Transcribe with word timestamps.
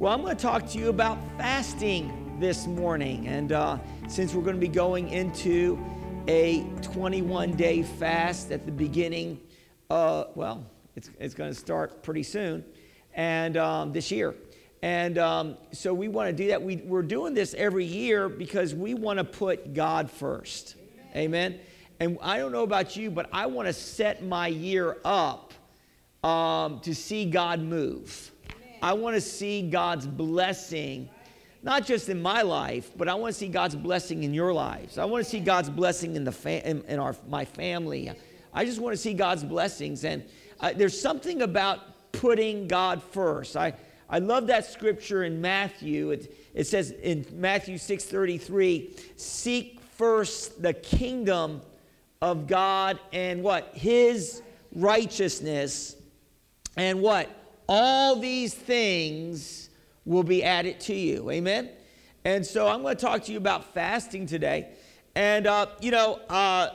Well, 0.00 0.12
I'm 0.12 0.22
going 0.22 0.36
to 0.36 0.42
talk 0.42 0.68
to 0.70 0.78
you 0.78 0.88
about 0.88 1.18
fasting 1.38 2.36
this 2.40 2.66
morning. 2.66 3.28
And 3.28 3.52
uh, 3.52 3.78
since 4.08 4.34
we're 4.34 4.42
going 4.42 4.56
to 4.56 4.60
be 4.60 4.66
going 4.66 5.08
into 5.08 5.78
a 6.26 6.64
21 6.82 7.52
day 7.52 7.84
fast 7.84 8.50
at 8.50 8.66
the 8.66 8.72
beginning, 8.72 9.40
uh, 9.90 10.24
well, 10.34 10.66
it's, 10.96 11.10
it's 11.20 11.32
going 11.32 11.52
to 11.52 11.58
start 11.58 12.02
pretty 12.02 12.24
soon, 12.24 12.64
and 13.14 13.56
um, 13.56 13.92
this 13.92 14.10
year. 14.10 14.34
And 14.82 15.16
um, 15.16 15.56
so 15.70 15.94
we 15.94 16.08
want 16.08 16.28
to 16.28 16.42
do 16.42 16.48
that. 16.48 16.60
We, 16.60 16.76
we're 16.78 17.02
doing 17.02 17.32
this 17.32 17.54
every 17.54 17.84
year 17.84 18.28
because 18.28 18.74
we 18.74 18.94
want 18.94 19.20
to 19.20 19.24
put 19.24 19.74
God 19.74 20.10
first. 20.10 20.74
Amen. 21.14 21.52
Amen. 21.52 21.60
And 22.00 22.18
I 22.20 22.38
don't 22.38 22.50
know 22.50 22.64
about 22.64 22.96
you, 22.96 23.12
but 23.12 23.28
I 23.32 23.46
want 23.46 23.68
to 23.68 23.72
set 23.72 24.24
my 24.24 24.48
year 24.48 24.96
up 25.04 25.54
um, 26.24 26.80
to 26.80 26.96
see 26.96 27.26
God 27.26 27.60
move. 27.60 28.32
I 28.84 28.92
want 28.92 29.14
to 29.14 29.20
see 29.22 29.62
God's 29.62 30.06
blessing, 30.06 31.08
not 31.62 31.86
just 31.86 32.10
in 32.10 32.20
my 32.20 32.42
life, 32.42 32.90
but 32.94 33.08
I 33.08 33.14
want 33.14 33.32
to 33.32 33.38
see 33.38 33.48
God's 33.48 33.74
blessing 33.74 34.24
in 34.24 34.34
your 34.34 34.52
lives. 34.52 34.98
I 34.98 35.06
want 35.06 35.24
to 35.24 35.30
see 35.30 35.40
God's 35.40 35.70
blessing 35.70 36.16
in 36.16 36.24
the 36.24 36.32
fa- 36.32 36.68
in, 36.68 36.82
in 36.82 36.98
our 36.98 37.16
my 37.26 37.46
family. 37.46 38.12
I 38.52 38.66
just 38.66 38.82
want 38.82 38.92
to 38.92 38.98
see 38.98 39.14
God's 39.14 39.42
blessings, 39.42 40.04
and 40.04 40.22
uh, 40.60 40.74
there's 40.76 41.00
something 41.00 41.40
about 41.40 42.12
putting 42.12 42.68
God 42.68 43.02
first. 43.02 43.56
I 43.56 43.72
I 44.10 44.18
love 44.18 44.48
that 44.48 44.66
scripture 44.66 45.24
in 45.24 45.40
Matthew. 45.40 46.10
It, 46.10 46.36
it 46.52 46.66
says 46.66 46.90
in 46.90 47.24
Matthew 47.32 47.78
6:33, 47.78 49.18
"Seek 49.18 49.80
first 49.96 50.60
the 50.60 50.74
kingdom 50.74 51.62
of 52.20 52.46
God 52.46 53.00
and 53.14 53.42
what 53.42 53.70
His 53.72 54.42
righteousness, 54.74 55.96
and 56.76 57.00
what." 57.00 57.30
All 57.68 58.16
these 58.16 58.54
things 58.54 59.70
will 60.04 60.22
be 60.22 60.42
added 60.42 60.80
to 60.80 60.94
you. 60.94 61.30
Amen? 61.30 61.70
And 62.24 62.44
so 62.44 62.68
I'm 62.68 62.82
going 62.82 62.96
to 62.96 63.00
talk 63.00 63.24
to 63.24 63.32
you 63.32 63.38
about 63.38 63.74
fasting 63.74 64.26
today. 64.26 64.70
And, 65.14 65.46
uh, 65.46 65.66
you 65.80 65.90
know, 65.90 66.20
uh, 66.28 66.70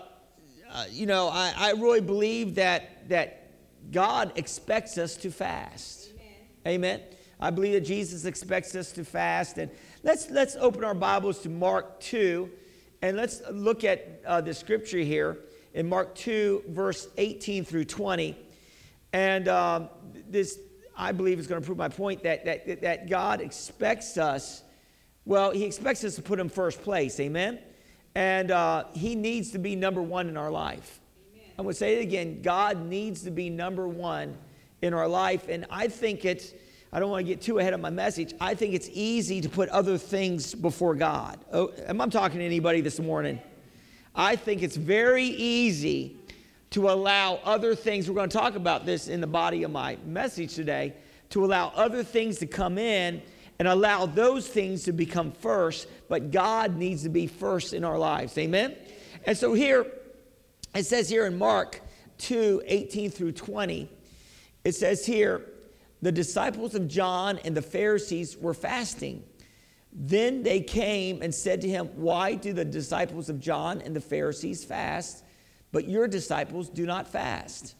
uh, 0.71 0.85
you 0.91 1.05
know, 1.05 1.29
I, 1.29 1.53
I, 1.57 1.71
really 1.71 2.01
believe 2.01 2.55
that, 2.55 3.09
that 3.09 3.51
God 3.91 4.31
expects 4.35 4.97
us 4.99 5.15
to 5.17 5.31
fast. 5.31 6.11
Amen. 6.65 6.67
Amen. 6.67 7.01
I 7.39 7.49
believe 7.49 7.73
that 7.73 7.81
Jesus 7.81 8.25
expects 8.25 8.75
us 8.75 8.91
to 8.91 9.03
fast. 9.03 9.57
And 9.57 9.71
let's, 10.03 10.29
let's 10.29 10.55
open 10.57 10.83
our 10.83 10.93
Bibles 10.93 11.39
to 11.39 11.49
Mark 11.49 11.99
2, 12.01 12.49
and 13.01 13.17
let's 13.17 13.41
look 13.51 13.83
at 13.83 14.21
uh, 14.25 14.41
the 14.41 14.53
scripture 14.53 14.99
here 14.99 15.39
in 15.73 15.89
Mark 15.89 16.13
2, 16.15 16.65
verse 16.67 17.07
18 17.17 17.65
through 17.65 17.85
20. 17.85 18.37
And 19.13 19.47
um, 19.47 19.89
this 20.29 20.59
I 20.99 21.13
believe 21.13 21.39
is 21.39 21.47
going 21.47 21.61
to 21.61 21.65
prove 21.65 21.77
my 21.77 21.87
point 21.87 22.23
that, 22.23 22.43
that, 22.43 22.81
that 22.81 23.09
God 23.09 23.39
expects 23.39 24.17
us, 24.17 24.63
well, 25.23 25.51
He 25.51 25.63
expects 25.63 26.03
us 26.03 26.15
to 26.15 26.21
put 26.21 26.39
Him 26.39 26.49
first 26.49 26.83
place. 26.83 27.17
Amen? 27.21 27.59
And 28.15 28.51
uh, 28.51 28.83
He 28.93 29.15
needs 29.15 29.51
to 29.51 29.59
be 29.59 29.77
number 29.77 30.01
one 30.01 30.27
in 30.27 30.35
our 30.35 30.51
life. 30.51 30.99
Amen. 31.33 31.45
I'm 31.57 31.63
going 31.63 31.73
to 31.73 31.79
say 31.79 31.99
it 31.99 32.01
again 32.01 32.41
God 32.41 32.85
needs 32.85 33.23
to 33.23 33.31
be 33.31 33.49
number 33.49 33.87
one 33.87 34.37
in 34.81 34.93
our 34.93 35.07
life. 35.07 35.47
And 35.47 35.65
I 35.69 35.87
think 35.87 36.25
it's, 36.25 36.53
I 36.91 36.99
don't 36.99 37.09
want 37.09 37.25
to 37.25 37.33
get 37.33 37.41
too 37.41 37.59
ahead 37.59 37.73
of 37.73 37.79
my 37.79 37.89
message. 37.89 38.33
I 38.41 38.53
think 38.53 38.73
it's 38.73 38.89
easy 38.91 39.39
to 39.39 39.47
put 39.47 39.69
other 39.69 39.97
things 39.97 40.53
before 40.53 40.95
God. 40.95 41.39
Oh, 41.53 41.71
am 41.87 42.01
I 42.01 42.07
talking 42.07 42.39
to 42.39 42.45
anybody 42.45 42.81
this 42.81 42.99
morning? 42.99 43.39
I 44.13 44.35
think 44.35 44.63
it's 44.63 44.75
very 44.75 45.23
easy 45.23 46.18
to 46.71 46.89
allow 46.89 47.35
other 47.43 47.75
things, 47.75 48.07
we're 48.07 48.15
going 48.15 48.29
to 48.29 48.37
talk 48.37 48.55
about 48.55 48.85
this 48.85 49.07
in 49.07 49.21
the 49.21 49.27
body 49.27 49.63
of 49.63 49.71
my 49.71 49.97
message 50.05 50.53
today, 50.53 50.93
to 51.29 51.43
allow 51.43 51.69
other 51.75 52.03
things 52.03 52.37
to 52.39 52.47
come 52.47 52.77
in 52.77 53.21
and 53.59 53.67
allow 53.67 54.05
those 54.05 54.47
things 54.47 54.83
to 54.83 54.91
become 54.91 55.31
first, 55.31 55.87
but 56.07 56.31
God 56.31 56.75
needs 56.75 57.03
to 57.03 57.09
be 57.09 57.27
first 57.27 57.73
in 57.73 57.83
our 57.83 57.97
lives. 57.97 58.37
Amen? 58.37 58.75
And 59.25 59.37
so 59.37 59.53
here, 59.53 59.85
it 60.73 60.85
says 60.85 61.09
here 61.09 61.25
in 61.25 61.37
Mark 61.37 61.81
2 62.19 62.63
18 62.65 63.11
through 63.11 63.33
20, 63.33 63.89
it 64.63 64.75
says 64.75 65.05
here, 65.05 65.45
the 66.01 66.11
disciples 66.11 66.75
of 66.75 66.87
John 66.87 67.39
and 67.39 67.55
the 67.55 67.61
Pharisees 67.61 68.37
were 68.37 68.53
fasting. 68.53 69.23
Then 69.91 70.43
they 70.43 70.61
came 70.61 71.21
and 71.21 71.33
said 71.33 71.61
to 71.61 71.69
him, 71.69 71.87
Why 71.95 72.35
do 72.35 72.53
the 72.53 72.63
disciples 72.63 73.27
of 73.27 73.39
John 73.39 73.81
and 73.81 73.95
the 73.95 74.01
Pharisees 74.01 74.63
fast? 74.63 75.23
But 75.71 75.87
your 75.87 76.07
disciples 76.07 76.69
do 76.69 76.85
not 76.85 77.07
fast. 77.07 77.75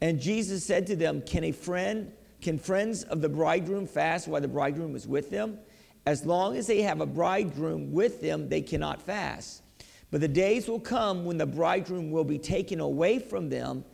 And 0.00 0.20
Jesus 0.20 0.64
said 0.64 0.86
to 0.88 0.96
them, 0.96 1.22
Can 1.22 1.44
a 1.44 1.52
friend, 1.52 2.12
can 2.40 2.58
friends 2.58 3.02
of 3.04 3.20
the 3.20 3.28
bridegroom 3.28 3.86
fast 3.86 4.28
while 4.28 4.40
the 4.40 4.48
bridegroom 4.48 4.94
is 4.94 5.06
with 5.06 5.30
them? 5.30 5.58
As 6.04 6.24
long 6.24 6.56
as 6.56 6.66
they 6.66 6.82
have 6.82 7.00
a 7.00 7.06
bridegroom 7.06 7.92
with 7.92 8.20
them, 8.20 8.48
they 8.48 8.60
cannot 8.60 9.02
fast. 9.02 9.62
But 10.10 10.20
the 10.20 10.28
days 10.28 10.68
will 10.68 10.80
come 10.80 11.24
when 11.24 11.36
the 11.36 11.46
bridegroom 11.46 12.10
will 12.10 12.24
be 12.24 12.38
taken 12.38 12.80
away 12.80 13.18
from 13.18 13.48
them, 13.48 13.84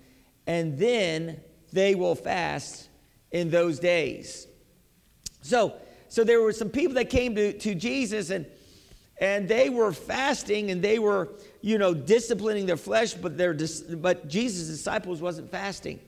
and 0.46 0.78
then 0.78 1.40
they 1.72 1.94
will 1.94 2.14
fast 2.14 2.88
in 3.30 3.50
those 3.50 3.78
days. 3.78 4.46
So, 5.40 5.74
so 6.08 6.22
there 6.22 6.42
were 6.42 6.52
some 6.52 6.69
people 6.69 6.94
that 6.94 7.08
came 7.08 7.34
to, 7.36 7.52
to 7.58 7.74
Jesus 7.74 8.30
and 8.30 8.46
and 9.22 9.46
they 9.48 9.70
were 9.70 9.92
fasting 9.92 10.72
and 10.72 10.82
they 10.82 10.98
were 10.98 11.28
you 11.62 11.78
know 11.78 11.95
disciplining 11.95 12.67
their 12.67 12.77
flesh 12.77 13.15
but 13.15 13.39
their 13.39 13.56
but 13.97 14.28
jesus 14.28 14.69
disciples 14.69 15.23
wasn't 15.23 15.50
fasting. 15.50 15.99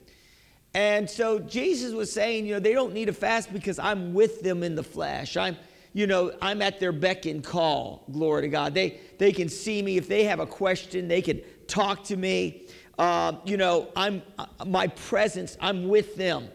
And 0.75 1.09
so 1.09 1.39
jesus 1.39 1.93
was 1.93 2.13
saying 2.13 2.47
you 2.47 2.55
know 2.55 2.61
they 2.61 2.75
don't 2.75 2.93
need 2.93 3.07
to 3.07 3.13
fast 3.13 3.53
because 3.53 3.79
i'm 3.79 4.13
with 4.13 4.43
them 4.43 4.63
in 4.63 4.75
the 4.75 4.83
flesh. 4.83 5.37
I'm 5.37 5.57
you 5.93 6.07
know 6.07 6.33
i'm 6.43 6.61
at 6.61 6.81
their 6.81 6.93
beck 6.93 7.25
and 7.27 7.43
call 7.43 8.05
glory 8.13 8.43
to 8.43 8.49
god. 8.49 8.75
They 8.75 9.01
they 9.19 9.33
can 9.33 9.49
see 9.49 9.81
me. 9.83 9.97
If 9.97 10.09
they 10.09 10.25
have 10.25 10.41
a 10.41 10.47
question 10.47 11.09
they 11.09 11.23
can 11.23 11.41
talk 11.67 12.05
to 12.05 12.17
me. 12.17 12.67
Uh, 12.99 13.33
you 13.45 13.57
know 13.57 13.89
i'm 13.97 14.23
uh, 14.39 14.47
my 14.67 14.89
presence 14.89 15.57
i'm 15.61 15.89
with 15.89 16.17
them. 16.17 16.49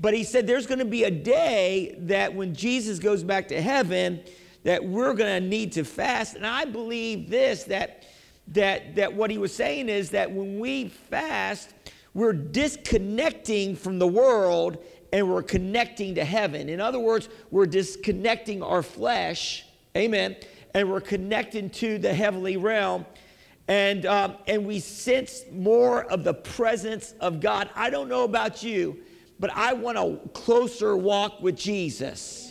But 0.00 0.14
he 0.14 0.22
said 0.22 0.46
there's 0.46 0.66
going 0.66 0.78
to 0.78 0.84
be 0.84 1.04
a 1.04 1.10
day 1.10 1.96
that 2.02 2.34
when 2.34 2.54
jesus 2.54 2.98
goes 3.00 3.22
back 3.24 3.48
to 3.48 3.60
heaven 3.60 4.22
that 4.64 4.84
we're 4.84 5.14
going 5.14 5.42
to 5.42 5.48
need 5.48 5.72
to 5.72 5.84
fast. 5.84 6.36
And 6.36 6.46
I 6.46 6.64
believe 6.64 7.30
this 7.30 7.64
that, 7.64 8.04
that, 8.52 8.96
that 8.96 9.12
what 9.12 9.30
he 9.30 9.38
was 9.38 9.54
saying 9.54 9.88
is 9.88 10.10
that 10.10 10.30
when 10.30 10.58
we 10.58 10.88
fast, 10.88 11.74
we're 12.14 12.32
disconnecting 12.32 13.76
from 13.76 13.98
the 13.98 14.06
world 14.06 14.78
and 15.12 15.28
we're 15.30 15.42
connecting 15.42 16.14
to 16.16 16.24
heaven. 16.24 16.68
In 16.68 16.80
other 16.80 16.98
words, 16.98 17.28
we're 17.50 17.66
disconnecting 17.66 18.62
our 18.62 18.82
flesh, 18.82 19.64
amen, 19.96 20.36
and 20.74 20.90
we're 20.90 21.00
connecting 21.00 21.70
to 21.70 21.98
the 21.98 22.12
heavenly 22.12 22.56
realm. 22.56 23.06
And, 23.68 24.06
um, 24.06 24.36
and 24.46 24.66
we 24.66 24.80
sense 24.80 25.44
more 25.52 26.04
of 26.04 26.24
the 26.24 26.34
presence 26.34 27.14
of 27.20 27.40
God. 27.40 27.68
I 27.74 27.90
don't 27.90 28.08
know 28.08 28.24
about 28.24 28.62
you, 28.62 28.98
but 29.38 29.50
I 29.54 29.74
want 29.74 29.98
a 29.98 30.28
closer 30.30 30.96
walk 30.96 31.42
with 31.42 31.56
Jesus. 31.56 32.47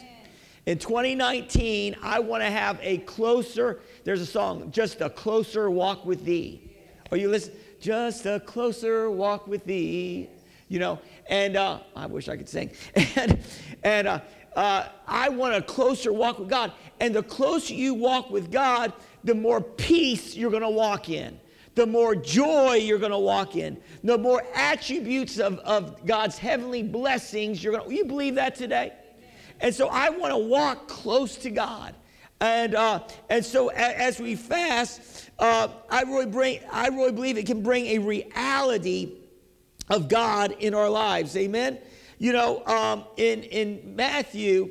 In 0.67 0.78
2019, 0.78 1.95
I 2.03 2.19
want 2.19 2.44
to 2.44 2.50
have 2.50 2.78
a 2.81 2.97
closer, 2.97 3.79
there's 4.03 4.19
a 4.19 4.25
song, 4.25 4.69
just 4.69 5.00
a 5.00 5.09
closer 5.09 5.69
walk 5.69 6.05
with 6.05 6.25
thee. 6.25 6.75
Are 7.09 7.16
you 7.16 7.29
listen? 7.29 7.53
Just 7.79 8.25
a 8.25 8.41
closer 8.41 9.09
walk 9.09 9.47
with 9.47 9.63
thee. 9.63 10.29
You 10.67 10.79
know, 10.79 11.00
and 11.29 11.56
uh, 11.56 11.79
I 11.95 12.07
wish 12.07 12.27
I 12.27 12.35
could 12.35 12.50
sing. 12.50 12.72
And, 13.16 13.39
and 13.81 14.07
uh, 14.09 14.19
uh, 14.57 14.89
I 15.07 15.29
want 15.29 15.56
a 15.56 15.61
closer 15.61 16.11
walk 16.11 16.38
with 16.38 16.50
God. 16.50 16.73
And 17.00 17.16
the 17.16 17.23
closer 17.23 17.73
you 17.73 17.94
walk 17.94 18.29
with 18.29 18.51
God, 18.51 18.91
the 19.23 19.35
more 19.35 19.61
peace 19.61 20.35
you're 20.35 20.51
going 20.51 20.63
to 20.63 20.69
walk 20.69 21.07
in 21.07 21.39
the 21.75 21.85
more 21.85 22.16
joy 22.16 22.73
you're 22.73 22.97
going 22.97 23.11
to 23.11 23.19
walk 23.19 23.56
in, 23.56 23.77
the 24.03 24.17
more 24.17 24.44
attributes 24.56 25.38
of, 25.38 25.59
of 25.59 26.03
God's 26.07 26.35
heavenly 26.35 26.81
blessings 26.81 27.63
you're 27.63 27.71
going 27.71 27.88
to. 27.88 27.95
You 27.95 28.03
believe 28.03 28.33
that 28.33 28.56
today? 28.56 28.94
And 29.59 29.74
so 29.74 29.88
I 29.88 30.09
want 30.09 30.33
to 30.33 30.38
walk 30.38 30.88
close 30.88 31.36
to 31.38 31.50
God. 31.50 31.95
And, 32.39 32.75
uh, 32.75 33.00
and 33.30 33.44
so 33.44 33.69
as 33.69 34.19
we 34.19 34.36
fast, 34.36 35.30
uh, 35.39 35.69
I, 35.89 36.04
really 36.04 36.27
bring, 36.27 36.59
I 36.71 36.88
really 36.89 37.12
believe 37.12 37.38
it 37.38 37.45
can 37.48 37.63
bring 37.63 37.88
a 37.88 37.98
reality 37.98 39.13
of 39.89 40.07
God 40.07 40.56
in 40.59 40.74
our 40.74 40.89
lives. 40.89 41.36
Amen? 41.36 41.80
You 42.19 42.33
know, 42.33 42.65
um, 42.65 43.06
in, 43.18 43.44
in 43.44 43.95
Matthew 43.95 44.69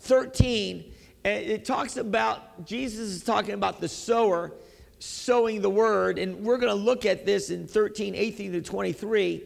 13, 0.00 0.92
it 1.24 1.64
talks 1.64 1.96
about, 1.96 2.64
Jesus 2.64 3.10
is 3.10 3.24
talking 3.24 3.54
about 3.54 3.80
the 3.80 3.88
sower 3.88 4.52
sowing 4.98 5.62
the 5.62 5.70
word. 5.70 6.18
And 6.18 6.44
we're 6.44 6.58
going 6.58 6.74
to 6.74 6.82
look 6.82 7.04
at 7.04 7.26
this 7.26 7.50
in 7.50 7.66
13, 7.66 8.14
18 8.14 8.52
to 8.52 8.62
23. 8.62 9.44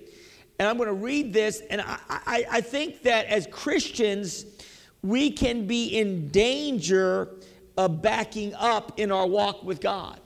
And 0.59 0.69
I'm 0.69 0.77
going 0.77 0.89
to 0.89 0.95
read 0.95 1.33
this, 1.33 1.63
and 1.69 1.81
I, 1.81 1.99
I, 2.09 2.45
I 2.51 2.61
think 2.61 3.03
that 3.03 3.27
as 3.27 3.47
Christians, 3.51 4.47
we 5.03 5.31
can 5.31 5.67
be 5.67 5.99
in 5.99 6.29
danger 6.29 7.31
of 7.77 8.01
backing 8.01 8.55
up 8.55 8.99
in 8.99 9.11
our 9.11 9.27
walk 9.27 9.65
with 9.65 9.81
God. 9.81 10.21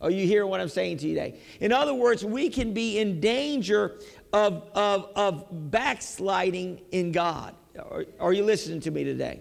Are 0.00 0.10
you 0.10 0.26
hearing 0.26 0.48
what 0.48 0.60
I'm 0.60 0.70
saying 0.70 0.98
today? 0.98 1.38
In 1.60 1.72
other 1.72 1.92
words, 1.92 2.24
we 2.24 2.48
can 2.48 2.72
be 2.72 2.98
in 2.98 3.20
danger 3.20 3.98
of, 4.32 4.66
of, 4.74 5.10
of 5.14 5.70
backsliding 5.70 6.80
in 6.90 7.12
God. 7.12 7.54
Are, 7.78 8.06
are 8.18 8.32
you 8.32 8.44
listening 8.44 8.80
to 8.80 8.90
me 8.90 9.04
today? 9.04 9.40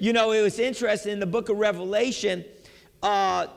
You 0.00 0.14
know, 0.14 0.32
it 0.32 0.40
was 0.40 0.58
interesting 0.58 1.12
in 1.12 1.20
the 1.20 1.26
book 1.26 1.50
of 1.50 1.58
Revelation, 1.58 2.44
uh, 3.02 3.48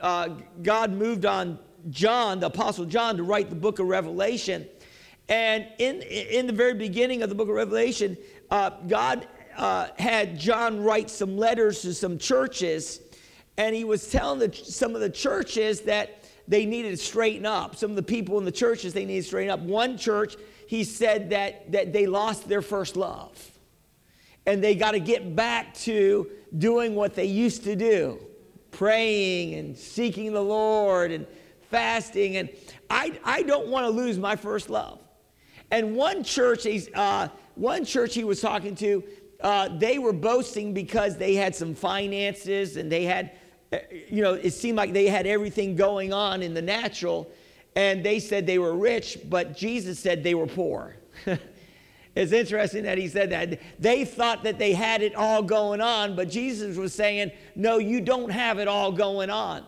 uh, 0.00 0.28
God 0.62 0.92
moved 0.92 1.24
on 1.24 1.58
John, 1.90 2.40
the 2.40 2.46
Apostle 2.46 2.86
John, 2.86 3.16
to 3.18 3.22
write 3.22 3.50
the 3.50 3.56
book 3.56 3.78
of 3.78 3.86
Revelation. 3.86 4.66
And 5.28 5.66
in, 5.78 6.02
in 6.02 6.46
the 6.46 6.52
very 6.52 6.74
beginning 6.74 7.22
of 7.22 7.28
the 7.28 7.34
book 7.34 7.48
of 7.48 7.54
Revelation, 7.54 8.16
uh, 8.50 8.70
God 8.86 9.26
uh, 9.56 9.88
had 9.98 10.38
John 10.38 10.82
write 10.82 11.10
some 11.10 11.36
letters 11.36 11.82
to 11.82 11.94
some 11.94 12.18
churches, 12.18 13.00
and 13.56 13.74
he 13.74 13.84
was 13.84 14.08
telling 14.08 14.38
the, 14.38 14.54
some 14.54 14.94
of 14.94 15.00
the 15.00 15.10
churches 15.10 15.80
that 15.82 16.24
they 16.46 16.64
needed 16.64 16.90
to 16.90 16.96
straighten 16.96 17.44
up. 17.44 17.74
Some 17.76 17.90
of 17.90 17.96
the 17.96 18.02
people 18.02 18.38
in 18.38 18.44
the 18.44 18.52
churches, 18.52 18.92
they 18.92 19.04
needed 19.04 19.22
to 19.22 19.28
straighten 19.28 19.50
up. 19.50 19.60
One 19.60 19.98
church, 19.98 20.36
he 20.68 20.84
said 20.84 21.30
that, 21.30 21.72
that 21.72 21.92
they 21.92 22.06
lost 22.06 22.48
their 22.48 22.62
first 22.62 22.96
love 22.96 23.50
and 24.46 24.62
they 24.62 24.74
got 24.74 24.92
to 24.92 25.00
get 25.00 25.34
back 25.34 25.74
to 25.74 26.30
doing 26.56 26.94
what 26.94 27.14
they 27.14 27.24
used 27.24 27.64
to 27.64 27.76
do 27.76 28.20
praying 28.70 29.54
and 29.54 29.76
seeking 29.76 30.32
the 30.32 30.40
Lord 30.40 31.10
and 31.10 31.26
fasting. 31.70 32.36
And 32.36 32.50
I, 32.90 33.18
I 33.24 33.42
don't 33.42 33.68
want 33.68 33.84
to 33.84 33.90
lose 33.90 34.18
my 34.18 34.36
first 34.36 34.68
love. 34.68 35.00
And 35.70 35.96
one 35.96 36.22
church, 36.22 36.66
uh, 36.94 37.28
one 37.54 37.84
church 37.84 38.14
he 38.14 38.24
was 38.24 38.40
talking 38.40 38.74
to, 38.76 39.04
uh, 39.40 39.68
they 39.78 39.98
were 39.98 40.12
boasting 40.12 40.72
because 40.72 41.16
they 41.16 41.34
had 41.34 41.54
some 41.54 41.74
finances 41.74 42.76
and 42.76 42.90
they 42.90 43.04
had, 43.04 43.32
uh, 43.72 43.78
you 44.08 44.22
know, 44.22 44.34
it 44.34 44.52
seemed 44.52 44.76
like 44.76 44.92
they 44.92 45.08
had 45.08 45.26
everything 45.26 45.76
going 45.76 46.12
on 46.12 46.42
in 46.42 46.54
the 46.54 46.62
natural. 46.62 47.30
And 47.74 48.04
they 48.04 48.20
said 48.20 48.46
they 48.46 48.58
were 48.58 48.74
rich, 48.74 49.18
but 49.28 49.56
Jesus 49.56 49.98
said 49.98 50.22
they 50.22 50.34
were 50.34 50.46
poor. 50.46 50.96
It's 52.16 52.32
interesting 52.32 52.84
that 52.84 52.96
he 52.96 53.08
said 53.08 53.30
that. 53.30 53.60
They 53.78 54.06
thought 54.06 54.42
that 54.44 54.58
they 54.58 54.72
had 54.72 55.02
it 55.02 55.14
all 55.14 55.42
going 55.42 55.82
on, 55.82 56.16
but 56.16 56.30
Jesus 56.30 56.78
was 56.78 56.94
saying, 56.94 57.30
No, 57.54 57.76
you 57.76 58.00
don't 58.00 58.30
have 58.30 58.58
it 58.58 58.66
all 58.66 58.90
going 58.90 59.28
on. 59.28 59.64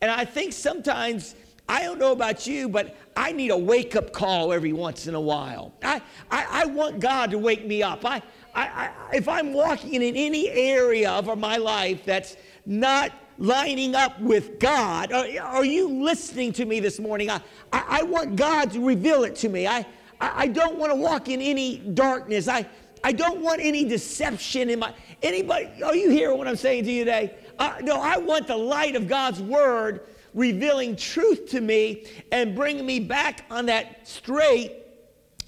And 0.00 0.10
I 0.10 0.24
think 0.24 0.52
sometimes, 0.52 1.36
I 1.68 1.82
don't 1.82 1.98
know 1.98 2.12
about 2.12 2.46
you, 2.46 2.68
but 2.68 2.96
I 3.16 3.32
need 3.32 3.50
a 3.50 3.56
wake 3.56 3.96
up 3.96 4.12
call 4.12 4.52
every 4.52 4.72
once 4.72 5.06
in 5.06 5.14
a 5.14 5.20
while. 5.20 5.72
I, 5.82 6.02
I, 6.30 6.46
I 6.50 6.64
want 6.66 7.00
God 7.00 7.30
to 7.30 7.38
wake 7.38 7.66
me 7.66 7.82
up. 7.82 8.04
I, 8.04 8.22
I, 8.54 8.68
I, 8.68 8.90
if 9.14 9.28
I'm 9.28 9.52
walking 9.52 9.94
in 9.94 10.16
any 10.16 10.50
area 10.50 11.10
of 11.10 11.38
my 11.38 11.56
life 11.56 12.04
that's 12.04 12.36
not 12.66 13.12
lining 13.38 13.94
up 13.94 14.20
with 14.20 14.58
God, 14.58 15.12
are, 15.12 15.26
are 15.40 15.64
you 15.64 15.88
listening 15.88 16.52
to 16.54 16.64
me 16.64 16.80
this 16.80 16.98
morning? 16.98 17.30
I, 17.30 17.40
I, 17.72 17.84
I 17.88 18.02
want 18.02 18.36
God 18.36 18.72
to 18.72 18.84
reveal 18.84 19.24
it 19.24 19.36
to 19.36 19.48
me. 19.48 19.66
I, 19.66 19.86
I, 20.20 20.42
I 20.42 20.46
don't 20.48 20.76
want 20.76 20.92
to 20.92 20.96
walk 20.96 21.28
in 21.28 21.40
any 21.40 21.78
darkness. 21.78 22.48
I, 22.48 22.66
I 23.04 23.12
don't 23.12 23.40
want 23.40 23.60
any 23.60 23.84
deception 23.84 24.70
in 24.70 24.78
my. 24.78 24.94
Anybody, 25.22 25.82
are 25.82 25.94
you 25.94 26.10
hearing 26.10 26.38
what 26.38 26.48
I'm 26.48 26.56
saying 26.56 26.84
to 26.84 26.92
you 26.92 27.04
today? 27.04 27.34
Uh, 27.58 27.76
no, 27.82 28.00
I 28.00 28.18
want 28.18 28.46
the 28.46 28.56
light 28.56 28.96
of 28.96 29.08
God's 29.08 29.40
word 29.40 30.06
revealing 30.34 30.96
truth 30.96 31.50
to 31.50 31.60
me 31.60 32.06
and 32.30 32.54
bringing 32.54 32.86
me 32.86 33.00
back 33.00 33.44
on 33.50 33.66
that 33.66 34.08
straight 34.08 34.72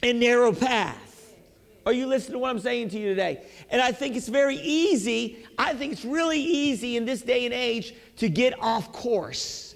and 0.03 0.21
narrow 0.21 0.53
path. 0.53 1.35
Are 1.87 1.93
you 1.93 2.07
listening 2.07 2.35
to 2.35 2.39
what 2.39 2.51
I'm 2.51 2.61
saying 2.61 2.91
to 2.91 2.99
you 2.99 3.11
today? 3.11 3.45
And 3.71 3.81
I 3.81 3.93
think 3.93 4.17
it's 4.17 4.29
very 4.29 4.57
easy. 4.57 5.45
I 5.59 5.75
think 5.75 5.93
it's 5.93 6.05
really 6.05 6.41
easy 6.41 6.97
in 6.97 7.05
this 7.05 7.21
day 7.21 7.45
and 7.45 7.53
age 7.53 7.95
to 8.17 8.29
get 8.29 8.59
off 8.61 8.93
course. 8.93 9.75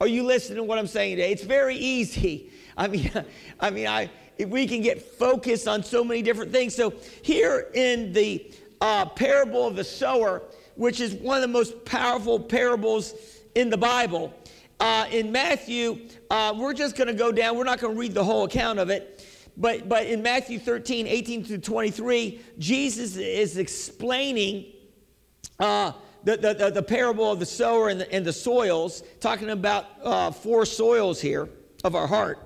Are 0.00 0.06
you 0.06 0.22
listening 0.22 0.56
to 0.58 0.62
what 0.62 0.78
I'm 0.78 0.86
saying 0.86 1.16
today? 1.16 1.32
It's 1.32 1.42
very 1.42 1.74
easy 1.74 2.52
I 2.78 2.86
mean, 2.86 3.10
I 3.60 3.70
mean, 3.70 3.86
I 3.86 4.08
we 4.46 4.68
can 4.68 4.80
get 4.80 5.02
focused 5.02 5.66
on 5.66 5.82
so 5.82 6.04
many 6.04 6.22
different 6.22 6.52
things. 6.52 6.74
So 6.74 6.94
here 7.22 7.66
in 7.74 8.12
the 8.12 8.54
uh, 8.80 9.06
parable 9.06 9.66
of 9.66 9.74
the 9.74 9.82
sower, 9.82 10.42
which 10.76 11.00
is 11.00 11.12
one 11.14 11.36
of 11.36 11.42
the 11.42 11.48
most 11.48 11.84
powerful 11.84 12.38
parables 12.38 13.14
in 13.54 13.70
the 13.70 13.76
Bible, 13.76 14.32
uh, 14.80 15.06
in 15.10 15.32
Matthew, 15.32 16.08
uh, 16.30 16.54
we're 16.56 16.74
just 16.74 16.96
going 16.96 17.08
to 17.08 17.14
go 17.14 17.32
down. 17.32 17.56
We're 17.56 17.64
not 17.64 17.80
going 17.80 17.94
to 17.94 18.00
read 18.00 18.14
the 18.14 18.24
whole 18.24 18.44
account 18.44 18.78
of 18.78 18.90
it. 18.90 19.26
But, 19.56 19.88
but 19.88 20.06
in 20.06 20.22
Matthew 20.22 20.60
13, 20.60 21.08
18 21.08 21.44
to 21.46 21.58
23, 21.58 22.40
Jesus 22.58 23.16
is 23.16 23.56
explaining 23.56 24.66
uh, 25.58 25.92
the, 26.22 26.36
the, 26.36 26.54
the, 26.54 26.70
the, 26.70 26.82
parable 26.82 27.32
of 27.32 27.40
the 27.40 27.46
sower 27.46 27.88
and 27.88 28.00
the, 28.00 28.12
and 28.12 28.24
the 28.24 28.32
soils, 28.32 29.02
talking 29.18 29.50
about 29.50 29.86
uh, 30.04 30.30
four 30.30 30.64
soils 30.64 31.20
here 31.20 31.48
of 31.82 31.96
our 31.96 32.06
heart. 32.06 32.38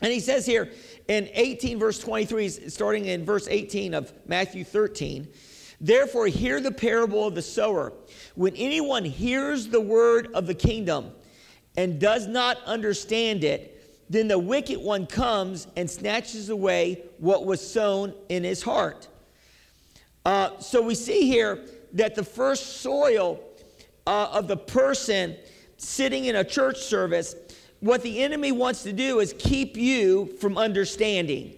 And 0.00 0.10
he 0.10 0.20
says 0.20 0.46
here 0.46 0.72
in 1.08 1.28
18, 1.32 1.78
verse 1.78 1.98
23, 1.98 2.48
starting 2.48 3.06
in 3.06 3.24
verse 3.24 3.46
18 3.48 3.92
of 3.92 4.12
Matthew 4.26 4.64
13, 4.64 5.28
Therefore, 5.82 6.28
hear 6.28 6.60
the 6.60 6.70
parable 6.70 7.26
of 7.26 7.34
the 7.34 7.42
sower. 7.42 7.92
When 8.36 8.54
anyone 8.54 9.04
hears 9.04 9.66
the 9.66 9.80
word 9.80 10.28
of 10.32 10.46
the 10.46 10.54
kingdom 10.54 11.10
and 11.76 11.98
does 11.98 12.28
not 12.28 12.58
understand 12.64 13.42
it, 13.42 13.68
then 14.08 14.28
the 14.28 14.38
wicked 14.38 14.78
one 14.78 15.06
comes 15.06 15.66
and 15.76 15.90
snatches 15.90 16.50
away 16.50 17.02
what 17.18 17.44
was 17.44 17.66
sown 17.66 18.14
in 18.28 18.44
his 18.44 18.62
heart. 18.62 19.08
Uh, 20.24 20.56
so 20.60 20.80
we 20.80 20.94
see 20.94 21.26
here 21.26 21.58
that 21.94 22.14
the 22.14 22.22
first 22.22 22.80
soil 22.80 23.40
uh, 24.06 24.28
of 24.32 24.46
the 24.46 24.56
person 24.56 25.36
sitting 25.78 26.26
in 26.26 26.36
a 26.36 26.44
church 26.44 26.78
service 26.78 27.34
what 27.80 28.02
the 28.02 28.22
enemy 28.22 28.52
wants 28.52 28.84
to 28.84 28.92
do 28.92 29.18
is 29.18 29.34
keep 29.36 29.76
you 29.76 30.26
from 30.38 30.56
understanding. 30.56 31.54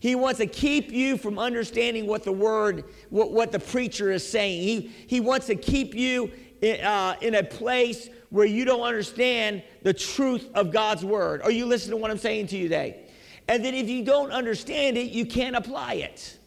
He 0.00 0.14
wants 0.14 0.38
to 0.38 0.46
keep 0.46 0.90
you 0.90 1.18
from 1.18 1.38
understanding 1.38 2.06
what 2.06 2.24
the 2.24 2.32
word, 2.32 2.84
what, 3.10 3.32
what 3.32 3.52
the 3.52 3.58
preacher 3.58 4.10
is 4.10 4.28
saying. 4.28 4.62
He, 4.62 4.90
he 5.06 5.20
wants 5.20 5.46
to 5.46 5.54
keep 5.54 5.94
you 5.94 6.32
in, 6.62 6.80
uh, 6.80 7.16
in 7.20 7.34
a 7.34 7.44
place 7.44 8.08
where 8.30 8.46
you 8.46 8.64
don't 8.64 8.80
understand 8.80 9.62
the 9.82 9.92
truth 9.92 10.48
of 10.54 10.72
God's 10.72 11.04
word. 11.04 11.42
Are 11.42 11.50
you 11.50 11.66
listening 11.66 11.92
to 11.92 11.96
what 11.98 12.10
I'm 12.10 12.18
saying 12.18 12.46
to 12.48 12.56
you 12.56 12.64
today? 12.64 13.08
And 13.46 13.64
then 13.64 13.74
if 13.74 13.88
you 13.88 14.02
don't 14.02 14.30
understand 14.30 14.96
it, 14.96 15.10
you 15.10 15.26
can't 15.26 15.56
apply 15.56 15.94
it. 15.94 16.38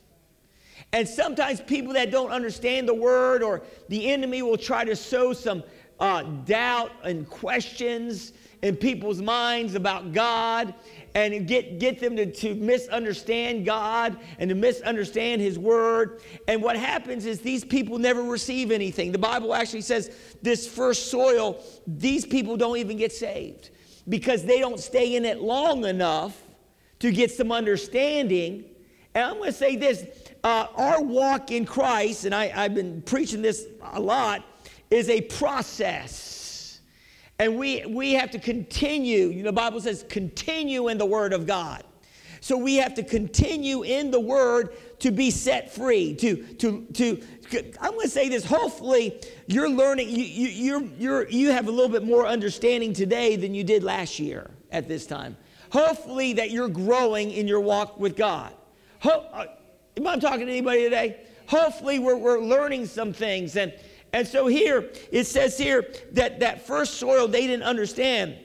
And 0.92 1.08
sometimes 1.08 1.62
people 1.62 1.94
that 1.94 2.12
don't 2.12 2.32
understand 2.32 2.88
the 2.88 2.94
word 2.94 3.44
or 3.44 3.62
the 3.90 4.10
enemy 4.10 4.42
will 4.42 4.58
try 4.58 4.84
to 4.86 4.96
sow 4.96 5.34
some 5.34 5.64
uh, 6.00 6.24
doubt 6.24 6.92
and 7.04 7.30
questions 7.30 8.34
in 8.62 8.78
people's 8.78 9.22
minds 9.22 9.76
about 9.76 10.14
God 10.14 10.74
and 11.16 11.48
get, 11.48 11.80
get 11.80 12.00
them 12.00 12.16
to, 12.16 12.32
to 12.32 12.56
misunderstand 12.56 13.66
God 13.66 14.18
and 14.40 14.50
to 14.50 14.56
misunderstand 14.56 15.42
His 15.42 15.60
Word. 15.60 16.22
And 16.48 16.62
what 16.62 16.76
happens 16.76 17.26
is 17.26 17.40
these 17.40 17.64
people 17.64 17.98
never 18.00 18.24
receive 18.24 18.72
anything. 18.72 19.12
The 19.12 19.20
Bible 19.20 19.54
actually 19.54 19.82
says 19.82 20.16
this 20.42 20.68
first 20.68 21.12
soil, 21.12 21.64
these 21.86 22.26
people 22.26 22.58
don't 22.58 22.78
even 22.78 22.98
get 22.98 23.12
saved 23.12 23.70
because 24.10 24.44
they 24.44 24.60
don't 24.60 24.80
stay 24.80 25.16
in 25.16 25.26
it 25.26 25.40
long 25.40 25.86
enough 25.86 26.42
to 27.00 27.12
get 27.12 27.32
some 27.32 27.52
understanding. 27.52 28.66
And 29.14 29.26
I'm 29.26 29.38
going 29.38 29.52
to 29.52 29.58
say 29.58 29.76
this 29.76 30.06
uh, 30.44 30.68
our 30.76 31.02
walk 31.02 31.52
in 31.52 31.66
Christ, 31.66 32.26
and 32.26 32.36
I, 32.36 32.52
I've 32.54 32.74
been 32.74 33.02
preaching 33.02 33.42
this 33.42 33.66
a 33.94 34.00
lot, 34.00 34.44
is 34.90 35.10
a 35.10 35.22
process. 35.22 36.43
And 37.40 37.58
we, 37.58 37.86
we 37.86 38.14
have 38.14 38.32
to 38.32 38.40
continue. 38.40 39.42
The 39.42 39.52
Bible 39.52 39.82
says, 39.82 40.06
continue 40.08 40.88
in 40.88 40.98
the 40.98 41.06
Word 41.06 41.34
of 41.34 41.48
God. 41.48 41.84
So 42.42 42.58
we 42.58 42.76
have 42.76 42.94
to 42.96 43.04
continue 43.04 43.84
in 43.84 44.12
the 44.12 44.20
Word 44.20 44.76
to 45.00 45.12
be 45.12 45.32
set 45.32 45.74
free. 45.74 46.14
To, 46.16 46.36
to, 46.36 46.86
to, 46.94 47.22
I'm 47.82 47.92
going 47.92 48.02
to 48.02 48.10
say 48.10 48.30
this. 48.30 48.46
Hopefully, 48.46 49.20
you're 49.48 49.70
learning, 49.70 50.10
you, 50.10 50.24
you, 50.24 50.48
you're, 50.50 50.84
you're, 50.98 51.30
you 51.30 51.52
have 51.52 51.68
a 51.68 51.72
little 51.72 51.90
bit 51.90 52.04
more 52.04 52.28
understanding 52.28 52.94
today 52.94 53.36
than 53.36 53.54
you 53.54 53.64
did 53.64 53.84
last 53.84 54.20
year 54.20 54.52
at 54.72 54.88
this 54.88 55.06
time. 55.06 55.36
Hopefully, 55.72 56.34
that 56.34 56.52
you're 56.52 56.70
growing 56.70 57.32
in 57.32 57.48
your 57.48 57.62
walk 57.62 58.00
with 58.00 58.16
God. 58.16 58.54
Ho- 59.00 59.28
uh, 59.34 59.46
am 59.98 60.06
I 60.06 60.18
talking 60.18 60.46
to 60.46 60.52
anybody 60.52 60.84
today? 60.84 61.22
Hopefully, 61.48 61.98
we're, 61.98 62.18
we're 62.18 62.40
learning 62.40 62.86
some 62.86 63.12
things. 63.12 63.56
And, 63.56 63.74
and 64.14 64.28
so 64.28 64.48
here, 64.48 64.90
it 65.12 65.26
says 65.26 65.58
here 65.58 65.92
that 66.12 66.40
that 66.40 66.66
first 66.66 66.96
soil 66.96 67.28
they 67.28 67.48
didn't 67.48 67.64
understand. 67.64 68.38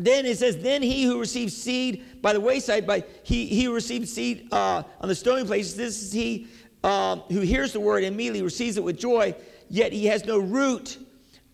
Then 0.00 0.26
it 0.26 0.38
says, 0.38 0.58
then 0.58 0.80
he 0.80 1.04
who 1.04 1.18
received 1.18 1.52
seed 1.52 2.22
by 2.22 2.32
the 2.32 2.40
wayside, 2.40 2.86
by 2.86 3.02
he, 3.24 3.46
he 3.46 3.66
received 3.66 4.08
seed 4.08 4.48
uh, 4.52 4.82
on 5.00 5.08
the 5.08 5.14
stony 5.14 5.44
places. 5.44 5.74
This 5.74 6.02
is 6.02 6.12
he 6.12 6.46
um, 6.84 7.20
who 7.30 7.40
hears 7.40 7.72
the 7.72 7.80
word 7.80 8.04
and 8.04 8.14
immediately 8.14 8.42
receives 8.42 8.76
it 8.76 8.84
with 8.84 8.96
joy, 8.96 9.34
yet 9.68 9.92
he 9.92 10.06
has 10.06 10.24
no 10.24 10.38
root 10.38 10.98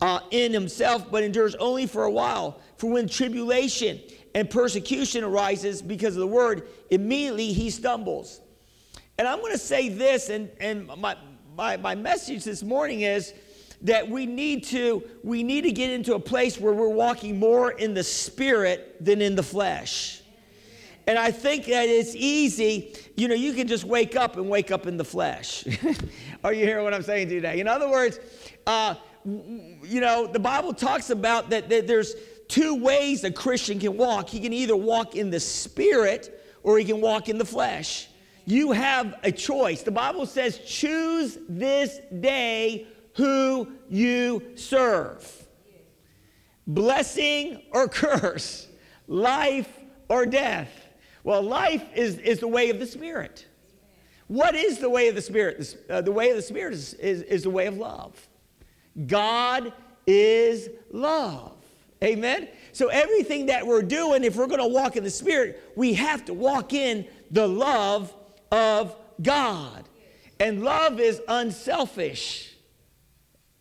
uh, 0.01 0.21
in 0.31 0.53
himself, 0.53 1.11
but 1.11 1.23
endures 1.23 1.55
only 1.55 1.87
for 1.87 2.05
a 2.05 2.11
while. 2.11 2.61
For 2.77 2.91
when 2.91 3.09
tribulation 3.09 4.01
and 4.35 4.51
persecution 4.51 5.25
arises 5.25 5.81
because 5.81 6.15
of 6.15 6.21
the 6.21 6.27
word, 6.27 6.69
immediately 6.91 7.53
he 7.53 7.71
stumbles. 7.71 8.41
And 9.17 9.27
I'm 9.27 9.41
going 9.41 9.53
to 9.53 9.59
say 9.59 9.89
this, 9.89 10.29
and, 10.29 10.51
and 10.61 10.87
my, 10.99 11.17
my, 11.57 11.77
my 11.77 11.95
message 11.95 12.45
this 12.45 12.63
morning 12.63 13.03
is 13.03 13.33
that 13.83 14.09
we 14.09 14.27
need 14.27 14.65
to 14.65 15.03
we 15.23 15.43
need 15.43 15.63
to 15.63 15.73
get 15.73 15.91
into 15.91 16.15
a 16.15 16.21
place 16.21 16.59
where 16.59 16.73
we're 16.73 16.89
walking 16.89 17.39
more 17.39 17.71
in 17.71 17.95
the 17.95 18.03
spirit 18.03 18.97
than 19.05 19.21
in 19.21 19.37
the 19.37 19.43
flesh 19.43 20.23
And 21.07 21.19
I 21.19 21.31
think 21.31 21.67
that 21.67 21.89
it's 21.89 22.15
easy, 22.17 22.97
you 23.15 23.29
know, 23.29 23.35
you 23.35 23.53
can 23.53 23.69
just 23.69 23.85
wake 23.85 24.17
up 24.17 24.37
and 24.37 24.49
wake 24.49 24.71
up 24.71 24.87
in 24.87 24.97
the 24.97 25.05
flesh. 25.05 25.65
Are 26.45 26.53
you 26.53 26.65
hearing 26.65 26.83
what 26.85 26.95
I'm 26.95 27.03
saying 27.03 27.29
today? 27.29 27.61
In 27.61 27.69
other 27.69 27.91
words, 27.91 28.19
uh, 28.67 28.95
you 29.25 30.01
know, 30.01 30.27
the 30.27 30.39
Bible 30.39 30.73
talks 30.73 31.11
about 31.11 31.51
that, 31.51 31.69
that 31.69 31.87
there's 31.87 32.15
two 32.49 32.83
ways 32.83 33.23
a 33.23 33.31
Christian 33.31 33.79
can 33.79 33.97
walk. 33.97 34.31
He 34.31 34.41
can 34.41 34.53
either 34.53 34.77
walk 34.77 35.15
in 35.15 35.31
the 35.31 35.41
spirit 35.41 36.41
or 36.63 36.79
he 36.79 36.85
can 36.85 37.01
walk 37.03 37.29
in 37.29 37.37
the 37.37 37.45
flesh. 37.45 38.09
You 38.45 38.73
have 38.73 39.15
a 39.23 39.33
choice. 39.33 39.83
The 39.83 39.91
Bible 39.91 40.27
says, 40.27 40.59
choose 40.59 41.39
this 41.49 41.99
day 42.21 42.87
who 43.17 43.69
you 43.89 44.43
serve. 44.55 45.47
Blessing 46.67 47.63
or 47.73 47.89
curse, 47.89 48.69
life 49.07 49.69
or 50.09 50.27
death. 50.27 50.71
Well, 51.23 51.43
life 51.43 51.85
is, 51.95 52.19
is 52.19 52.41
the 52.41 52.49
way 52.49 52.71
of 52.71 52.79
the 52.79 52.87
Spirit. 52.87 53.47
What 54.27 54.55
is 54.55 54.79
the 54.79 54.91
way 54.91 55.09
of 55.09 55.15
the 55.15 55.23
Spirit? 55.23 55.85
Uh, 55.89 56.01
the 56.01 56.13
way 56.13 56.31
of 56.31 56.37
the 56.37 56.43
Spirit 56.43 56.75
is, 56.75 56.95
is, 56.95 57.23
is 57.23 57.43
the 57.43 57.51
way 57.51 57.67
of 57.67 57.77
love. 57.77 58.29
God 59.07 59.73
is 60.07 60.69
love. 60.91 61.53
Amen? 62.03 62.49
So, 62.73 62.89
everything 62.89 63.47
that 63.47 63.67
we're 63.67 63.83
doing, 63.83 64.25
if 64.25 64.37
we're 64.37 64.47
going 64.47 64.61
to 64.61 64.67
walk 64.67 64.97
in 64.97 65.05
the 65.05 65.11
Spirit, 65.11 65.73
we 65.77 65.95
have 65.95 66.25
to 66.27 66.35
walk 66.35 66.73
in 66.73 67.07
the 67.31 67.47
love 67.47 68.13
of 68.51 68.97
God. 69.21 69.89
And 70.41 70.63
love 70.63 71.01
is 71.01 71.21
unselfish. 71.29 72.55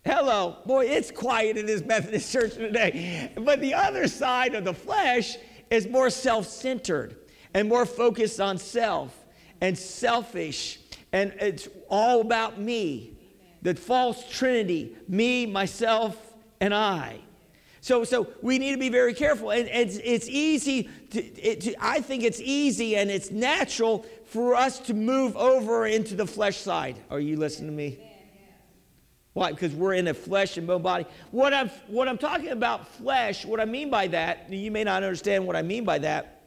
Hello. 0.05 0.57
Boy, 0.65 0.85
it's 0.87 1.11
quiet 1.11 1.57
in 1.57 1.65
this 1.65 1.83
Methodist 1.83 2.31
church 2.31 2.55
today. 2.55 3.31
But 3.35 3.61
the 3.61 3.73
other 3.73 4.07
side 4.07 4.53
of 4.53 4.65
the 4.65 4.73
flesh 4.73 5.37
is 5.69 5.87
more 5.87 6.09
self 6.09 6.47
centered 6.47 7.15
and 7.53 7.69
more 7.69 7.85
focused 7.85 8.41
on 8.41 8.57
self 8.57 9.17
and 9.61 9.77
selfish. 9.77 10.79
And 11.13 11.33
it's 11.39 11.69
all 11.89 12.21
about 12.21 12.59
me. 12.59 13.17
The 13.61 13.75
false 13.75 14.29
trinity 14.29 14.97
me, 15.07 15.45
myself, 15.45 16.17
and 16.59 16.73
I. 16.73 17.19
So, 17.79 18.03
so 18.03 18.27
we 18.41 18.59
need 18.59 18.71
to 18.71 18.77
be 18.77 18.89
very 18.89 19.13
careful. 19.13 19.51
And 19.51 19.67
it's, 19.67 19.97
it's 20.03 20.27
easy, 20.29 20.89
to, 21.11 21.21
it, 21.21 21.61
to, 21.61 21.75
I 21.79 22.01
think 22.01 22.23
it's 22.23 22.39
easy 22.41 22.95
and 22.95 23.11
it's 23.11 23.29
natural 23.29 24.05
for 24.33 24.55
us 24.55 24.79
to 24.79 24.95
move 24.95 25.37
over 25.37 25.85
into 25.85 26.15
the 26.15 26.25
flesh 26.25 26.57
side. 26.57 26.95
Are 27.11 27.19
you 27.19 27.37
listening 27.37 27.69
to 27.69 27.75
me? 27.75 27.99
Why? 29.33 29.51
Because 29.51 29.75
we're 29.75 29.93
in 29.93 30.07
a 30.07 30.13
flesh 30.15 30.57
and 30.57 30.65
bone 30.65 30.81
body. 30.81 31.05
What 31.29 31.53
I'm, 31.53 31.69
what 31.85 32.07
I'm 32.07 32.17
talking 32.17 32.47
about, 32.47 32.87
flesh, 32.87 33.45
what 33.45 33.59
I 33.59 33.65
mean 33.65 33.91
by 33.91 34.07
that, 34.07 34.51
you 34.51 34.71
may 34.71 34.83
not 34.83 35.03
understand 35.03 35.45
what 35.45 35.55
I 35.55 35.61
mean 35.61 35.85
by 35.85 35.99
that. 35.99 36.41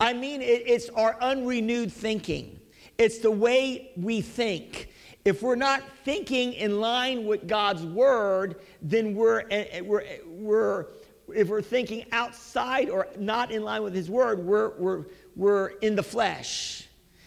I 0.00 0.14
mean, 0.14 0.40
it, 0.40 0.62
it's 0.64 0.88
our 0.90 1.20
unrenewed 1.20 1.92
thinking, 1.92 2.58
it's 2.96 3.18
the 3.18 3.30
way 3.30 3.92
we 3.98 4.22
think. 4.22 4.88
If 5.26 5.42
we're 5.42 5.56
not 5.56 5.82
thinking 6.06 6.54
in 6.54 6.80
line 6.80 7.26
with 7.26 7.46
God's 7.46 7.84
word, 7.84 8.62
then 8.80 9.14
we're, 9.14 9.40
eh, 9.50 9.66
eh, 9.70 9.80
we're, 9.82 10.00
eh, 10.00 10.18
we're 10.26 10.86
if 11.34 11.48
we're 11.48 11.62
thinking 11.62 12.04
outside 12.12 12.90
or 12.90 13.08
not 13.18 13.50
in 13.50 13.62
line 13.62 13.82
with 13.82 13.94
his 13.94 14.10
word, 14.10 14.40
we're, 14.40 14.76
we're, 14.78 15.04
we're 15.36 15.68
in 15.80 15.96
the 15.96 16.02
flesh. 16.02 16.86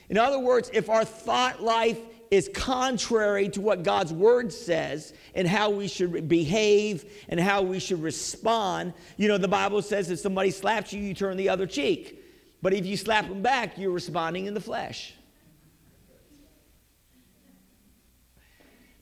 In 0.10 0.18
other 0.18 0.40
words, 0.40 0.70
if 0.74 0.90
our 0.90 1.06
thought 1.06 1.64
life 1.64 2.00
is 2.30 2.50
contrary 2.54 3.48
to 3.50 3.62
what 3.62 3.84
God's 3.84 4.12
word 4.12 4.52
says 4.52 5.14
and 5.36 5.48
how 5.48 5.70
we 5.70 5.88
should 5.88 6.28
behave 6.28 7.06
and 7.30 7.40
how 7.40 7.62
we 7.62 7.80
should 7.80 8.02
respond, 8.02 8.94
you 9.18 9.28
know, 9.28 9.38
the 9.38 9.48
Bible 9.48 9.82
says 9.82 10.10
if 10.10 10.20
somebody 10.20 10.52
slaps 10.52 10.92
you, 10.92 11.02
you 11.02 11.14
turn 11.14 11.38
the 11.38 11.50
other 11.50 11.68
cheek. 11.68 12.24
But 12.62 12.74
if 12.74 12.86
you 12.86 12.98
slap 12.98 13.28
them 13.28 13.42
back, 13.42 13.78
you're 13.78 13.92
responding 13.92 14.46
in 14.46 14.54
the 14.54 14.62
flesh. 14.62 15.14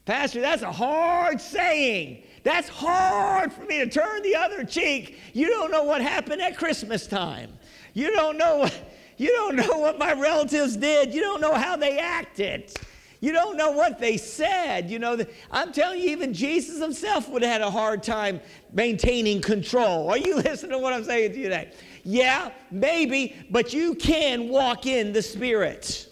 Pastor, 0.05 0.41
that's 0.41 0.63
a 0.63 0.71
hard 0.71 1.39
saying. 1.39 2.23
That's 2.43 2.69
hard 2.69 3.53
for 3.53 3.63
me 3.65 3.79
to 3.79 3.87
turn 3.87 4.23
the 4.23 4.35
other 4.35 4.63
cheek. 4.63 5.19
You 5.33 5.47
don't 5.49 5.71
know 5.71 5.83
what 5.83 6.01
happened 6.01 6.41
at 6.41 6.57
Christmas 6.57 7.05
time. 7.05 7.51
You 7.93 8.11
don't 8.11 8.37
know 8.37 8.57
what, 8.57 8.73
you 9.17 9.29
don't 9.29 9.55
know 9.55 9.77
what 9.77 9.99
my 9.99 10.13
relatives 10.13 10.75
did. 10.75 11.13
You 11.13 11.21
don't 11.21 11.41
know 11.41 11.53
how 11.53 11.75
they 11.75 11.99
acted. 11.99 12.73
You 13.19 13.31
don't 13.31 13.55
know 13.55 13.69
what 13.69 13.99
they 13.99 14.17
said. 14.17 14.89
You 14.89 14.97
know, 14.97 15.23
I'm 15.51 15.71
telling 15.71 16.01
you, 16.01 16.09
even 16.09 16.33
Jesus 16.33 16.81
himself 16.81 17.29
would 17.29 17.43
have 17.43 17.51
had 17.51 17.61
a 17.61 17.69
hard 17.69 18.01
time 18.01 18.41
maintaining 18.73 19.41
control. 19.41 20.09
Are 20.09 20.17
you 20.17 20.35
listening 20.41 20.71
to 20.71 20.79
what 20.79 20.93
I'm 20.93 21.03
saying 21.03 21.33
to 21.33 21.37
you 21.37 21.43
today? 21.43 21.71
Yeah, 22.03 22.49
maybe, 22.71 23.35
but 23.51 23.73
you 23.73 23.93
can 23.93 24.49
walk 24.49 24.87
in 24.87 25.13
the 25.13 25.21
Spirit. 25.21 26.07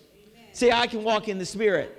See, 0.54 0.72
I 0.72 0.86
can 0.86 1.04
walk 1.04 1.28
in 1.28 1.40
the 1.40 1.46
Spirit. 1.46 1.99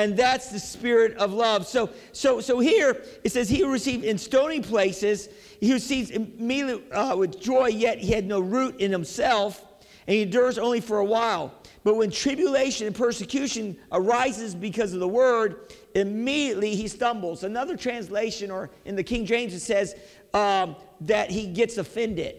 And 0.00 0.16
that's 0.16 0.48
the 0.48 0.58
spirit 0.58 1.14
of 1.18 1.34
love. 1.34 1.66
So, 1.66 1.90
so, 2.12 2.40
so 2.40 2.58
here 2.58 3.02
it 3.22 3.32
says, 3.32 3.50
He 3.50 3.62
received 3.64 4.02
in 4.02 4.16
stony 4.16 4.60
places, 4.60 5.28
he 5.60 5.74
receives 5.74 6.08
immediately 6.08 6.90
uh, 6.90 7.16
with 7.16 7.38
joy, 7.38 7.66
yet 7.66 7.98
he 7.98 8.10
had 8.10 8.24
no 8.24 8.40
root 8.40 8.80
in 8.80 8.90
himself, 8.90 9.62
and 10.06 10.14
he 10.14 10.22
endures 10.22 10.56
only 10.56 10.80
for 10.80 11.00
a 11.00 11.04
while. 11.04 11.52
But 11.84 11.96
when 11.96 12.10
tribulation 12.10 12.86
and 12.86 12.96
persecution 12.96 13.76
arises 13.92 14.54
because 14.54 14.94
of 14.94 15.00
the 15.00 15.08
word, 15.08 15.74
immediately 15.94 16.74
he 16.74 16.88
stumbles. 16.88 17.44
Another 17.44 17.76
translation, 17.76 18.50
or 18.50 18.70
in 18.86 18.96
the 18.96 19.04
King 19.04 19.26
James, 19.26 19.52
it 19.52 19.60
says 19.60 19.94
um, 20.32 20.76
that 21.02 21.30
he 21.30 21.46
gets 21.46 21.76
offended. 21.76 22.36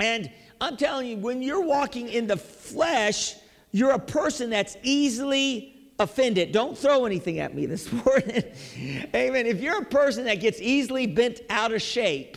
And 0.00 0.30
I'm 0.58 0.78
telling 0.78 1.06
you, 1.06 1.16
when 1.18 1.42
you're 1.42 1.64
walking 1.64 2.08
in 2.08 2.26
the 2.26 2.38
flesh, 2.38 3.36
you're 3.72 3.92
a 3.92 3.98
person 3.98 4.48
that's 4.48 4.78
easily 4.82 5.71
offended. 6.02 6.52
Don't 6.52 6.76
throw 6.76 7.06
anything 7.06 7.38
at 7.38 7.54
me 7.54 7.66
this 7.66 7.90
morning. 8.04 8.44
Amen. 9.14 9.46
If 9.46 9.60
you're 9.60 9.78
a 9.78 9.84
person 9.84 10.24
that 10.24 10.40
gets 10.40 10.60
easily 10.60 11.06
bent 11.06 11.40
out 11.48 11.72
of 11.72 11.80
shape 11.80 12.36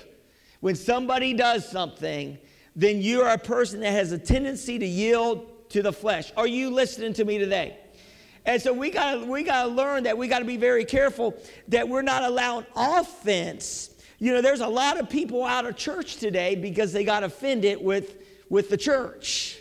when 0.62 0.76
somebody 0.76 1.34
does 1.34 1.68
something, 1.68 2.38
then 2.76 3.02
you're 3.02 3.28
a 3.28 3.38
person 3.38 3.82
that 3.82 3.92
has 3.92 4.12
a 4.12 4.18
tendency 4.18 4.80
to 4.80 4.86
yield 4.86 5.70
to 5.70 5.82
the 5.82 5.92
flesh. 5.92 6.32
Are 6.38 6.48
you 6.48 6.70
listening 6.70 7.14
to 7.14 7.26
me 7.26 7.38
today? 7.38 7.78
And 8.46 8.62
so 8.62 8.72
we 8.72 8.92
got 8.92 9.28
we 9.28 9.44
got 9.44 9.64
to 9.64 9.70
learn 9.70 10.04
that 10.04 10.18
we 10.18 10.28
got 10.28 10.40
to 10.40 10.46
be 10.46 10.58
very 10.58 10.86
careful 10.86 11.36
that 11.68 11.90
we're 11.90 12.04
not 12.04 12.24
allowing 12.24 12.66
offense 12.76 13.90
you 14.20 14.34
know, 14.34 14.42
there's 14.42 14.62
a 14.62 14.68
lot 14.68 14.98
of 15.00 15.10
people 15.10 15.44
out 15.44 15.66
of 15.66 15.76
church 15.76 16.18
today 16.18 16.56
because 16.56 16.94
they 16.94 17.04
got 17.04 17.24
offended 17.24 17.84
with, 17.84 18.24
with 18.50 18.70
the 18.70 18.78
church. 18.78 19.60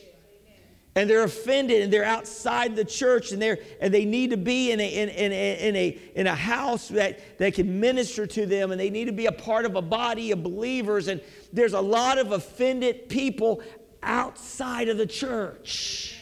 And 0.96 1.10
they're 1.10 1.24
offended 1.24 1.82
and 1.82 1.92
they're 1.92 2.04
outside 2.04 2.76
the 2.76 2.84
church 2.84 3.32
and, 3.32 3.42
they're, 3.42 3.58
and 3.80 3.92
they 3.92 4.04
need 4.04 4.30
to 4.30 4.36
be 4.36 4.70
in 4.70 4.78
a, 4.78 4.88
in, 4.88 5.08
in, 5.08 5.32
in, 5.32 5.76
a, 5.76 5.98
in 6.14 6.26
a 6.28 6.34
house 6.34 6.88
that, 6.88 7.38
that 7.38 7.54
can 7.54 7.80
minister 7.80 8.26
to 8.28 8.46
them 8.46 8.70
and 8.70 8.80
they 8.80 8.90
need 8.90 9.06
to 9.06 9.12
be 9.12 9.26
a 9.26 9.32
part 9.32 9.64
of 9.64 9.74
a 9.74 9.82
body 9.82 10.30
of 10.30 10.44
believers. 10.44 11.08
And 11.08 11.20
there's 11.52 11.72
a 11.72 11.80
lot 11.80 12.18
of 12.18 12.30
offended 12.30 13.08
people 13.08 13.60
outside 14.04 14.88
of 14.88 14.96
the 14.96 15.06
church. 15.06 16.16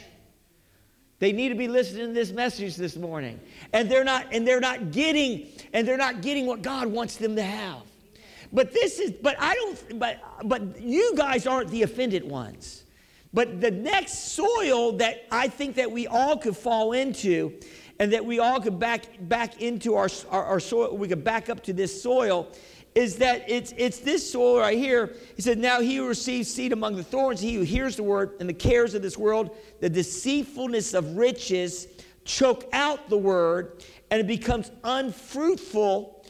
They 1.19 1.33
need 1.33 1.51
to 1.51 1.55
be 1.55 1.69
listening 1.69 2.09
to 2.09 2.13
this 2.13 2.33
message 2.33 2.75
this 2.75 2.97
morning. 2.97 3.39
And 3.73 3.91
they're 3.91 4.05
not, 4.05 4.29
and 4.33 4.45
they're 4.47 4.59
not 4.59 4.91
getting, 4.91 5.49
and 5.73 5.87
they're 5.87 5.97
not 5.97 6.23
getting 6.23 6.47
what 6.47 6.63
God 6.63 6.89
wants 6.89 7.17
them 7.17 7.37
to 7.37 7.43
have. 7.43 7.83
But 8.53 8.73
this 8.73 8.99
is, 8.99 9.13
but 9.13 9.37
I 9.39 9.55
don't, 9.55 9.99
but, 9.99 10.21
but 10.45 10.81
you 10.81 11.15
guys 11.17 11.47
aren't 11.47 11.71
the 11.71 11.83
offended 11.83 12.25
ones. 12.25 12.82
But 13.35 13.61
the 13.61 13.71
next 13.71 14.33
soil 14.33 14.93
that 14.99 15.27
I 15.31 15.49
think 15.49 15.77
that 15.77 15.91
we 15.91 16.07
all 16.07 16.37
could 16.37 16.57
fall 16.57 16.93
into 16.93 17.59
and 17.99 18.13
that 18.13 18.25
we 18.25 18.39
all 18.39 18.61
could 18.61 18.79
back, 18.79 19.07
back 19.21 19.63
into 19.63 19.95
our, 19.95 20.09
our, 20.31 20.45
our 20.45 20.61
soil, 20.61 20.97
we 20.97 21.09
could 21.09 21.25
back 21.25 21.49
up 21.49 21.63
to 21.65 21.73
this 21.73 22.03
soil 22.03 22.49
is 22.95 23.17
that 23.17 23.49
it's, 23.49 23.73
it's 23.79 23.99
this 23.99 24.31
soil 24.31 24.59
right 24.59 24.77
here. 24.77 25.15
He 25.35 25.43
said, 25.43 25.59
Now 25.59 25.81
he 25.81 25.97
who 25.97 26.07
receives 26.07 26.53
seed 26.53 26.73
among 26.73 26.97
the 26.97 27.03
thorns, 27.03 27.41
he 27.41 27.55
who 27.55 27.63
hears 27.63 27.97
the 27.97 28.03
word 28.03 28.37
and 28.41 28.49
the 28.49 28.55
cares 28.55 28.95
of 28.95 29.03
this 29.03 29.17
world, 29.17 29.57
the 29.81 29.89
deceitfulness 29.89 30.93
of 30.93 31.17
riches 31.17 31.87
choke 32.25 32.69
out 32.73 33.09
the 33.09 33.17
word, 33.17 33.83
and 34.11 34.21
it 34.21 34.27
becomes 34.27 34.71
unfruitful 34.85 36.22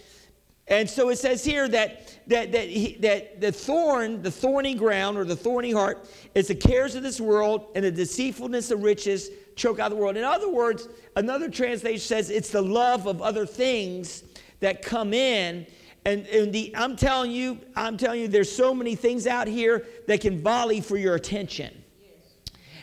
and 0.68 0.88
so 0.88 1.08
it 1.08 1.16
says 1.16 1.44
here 1.44 1.68
that, 1.68 2.18
that, 2.28 2.52
that, 2.52 2.68
he, 2.68 2.96
that 3.00 3.40
the 3.40 3.50
thorn, 3.50 4.22
the 4.22 4.30
thorny 4.30 4.74
ground 4.74 5.18
or 5.18 5.24
the 5.24 5.36
thorny 5.36 5.72
heart, 5.72 6.08
is 6.34 6.48
the 6.48 6.54
cares 6.54 6.94
of 6.94 7.02
this 7.02 7.20
world 7.20 7.66
and 7.74 7.84
the 7.84 7.90
deceitfulness 7.90 8.70
of 8.70 8.82
riches 8.82 9.30
choke 9.56 9.80
out 9.80 9.90
the 9.90 9.96
world. 9.96 10.16
In 10.16 10.24
other 10.24 10.48
words, 10.48 10.88
another 11.16 11.50
translation 11.50 12.00
says 12.00 12.30
it's 12.30 12.50
the 12.50 12.62
love 12.62 13.06
of 13.06 13.20
other 13.20 13.44
things 13.44 14.22
that 14.60 14.82
come 14.82 15.12
in. 15.12 15.66
And, 16.04 16.26
and 16.28 16.52
the, 16.52 16.74
I'm 16.76 16.96
telling 16.96 17.32
you, 17.32 17.58
I'm 17.76 17.96
telling 17.96 18.20
you, 18.20 18.28
there's 18.28 18.50
so 18.50 18.72
many 18.72 18.94
things 18.94 19.26
out 19.26 19.48
here 19.48 19.86
that 20.06 20.20
can 20.20 20.42
volley 20.42 20.80
for 20.80 20.96
your 20.96 21.16
attention. 21.16 21.82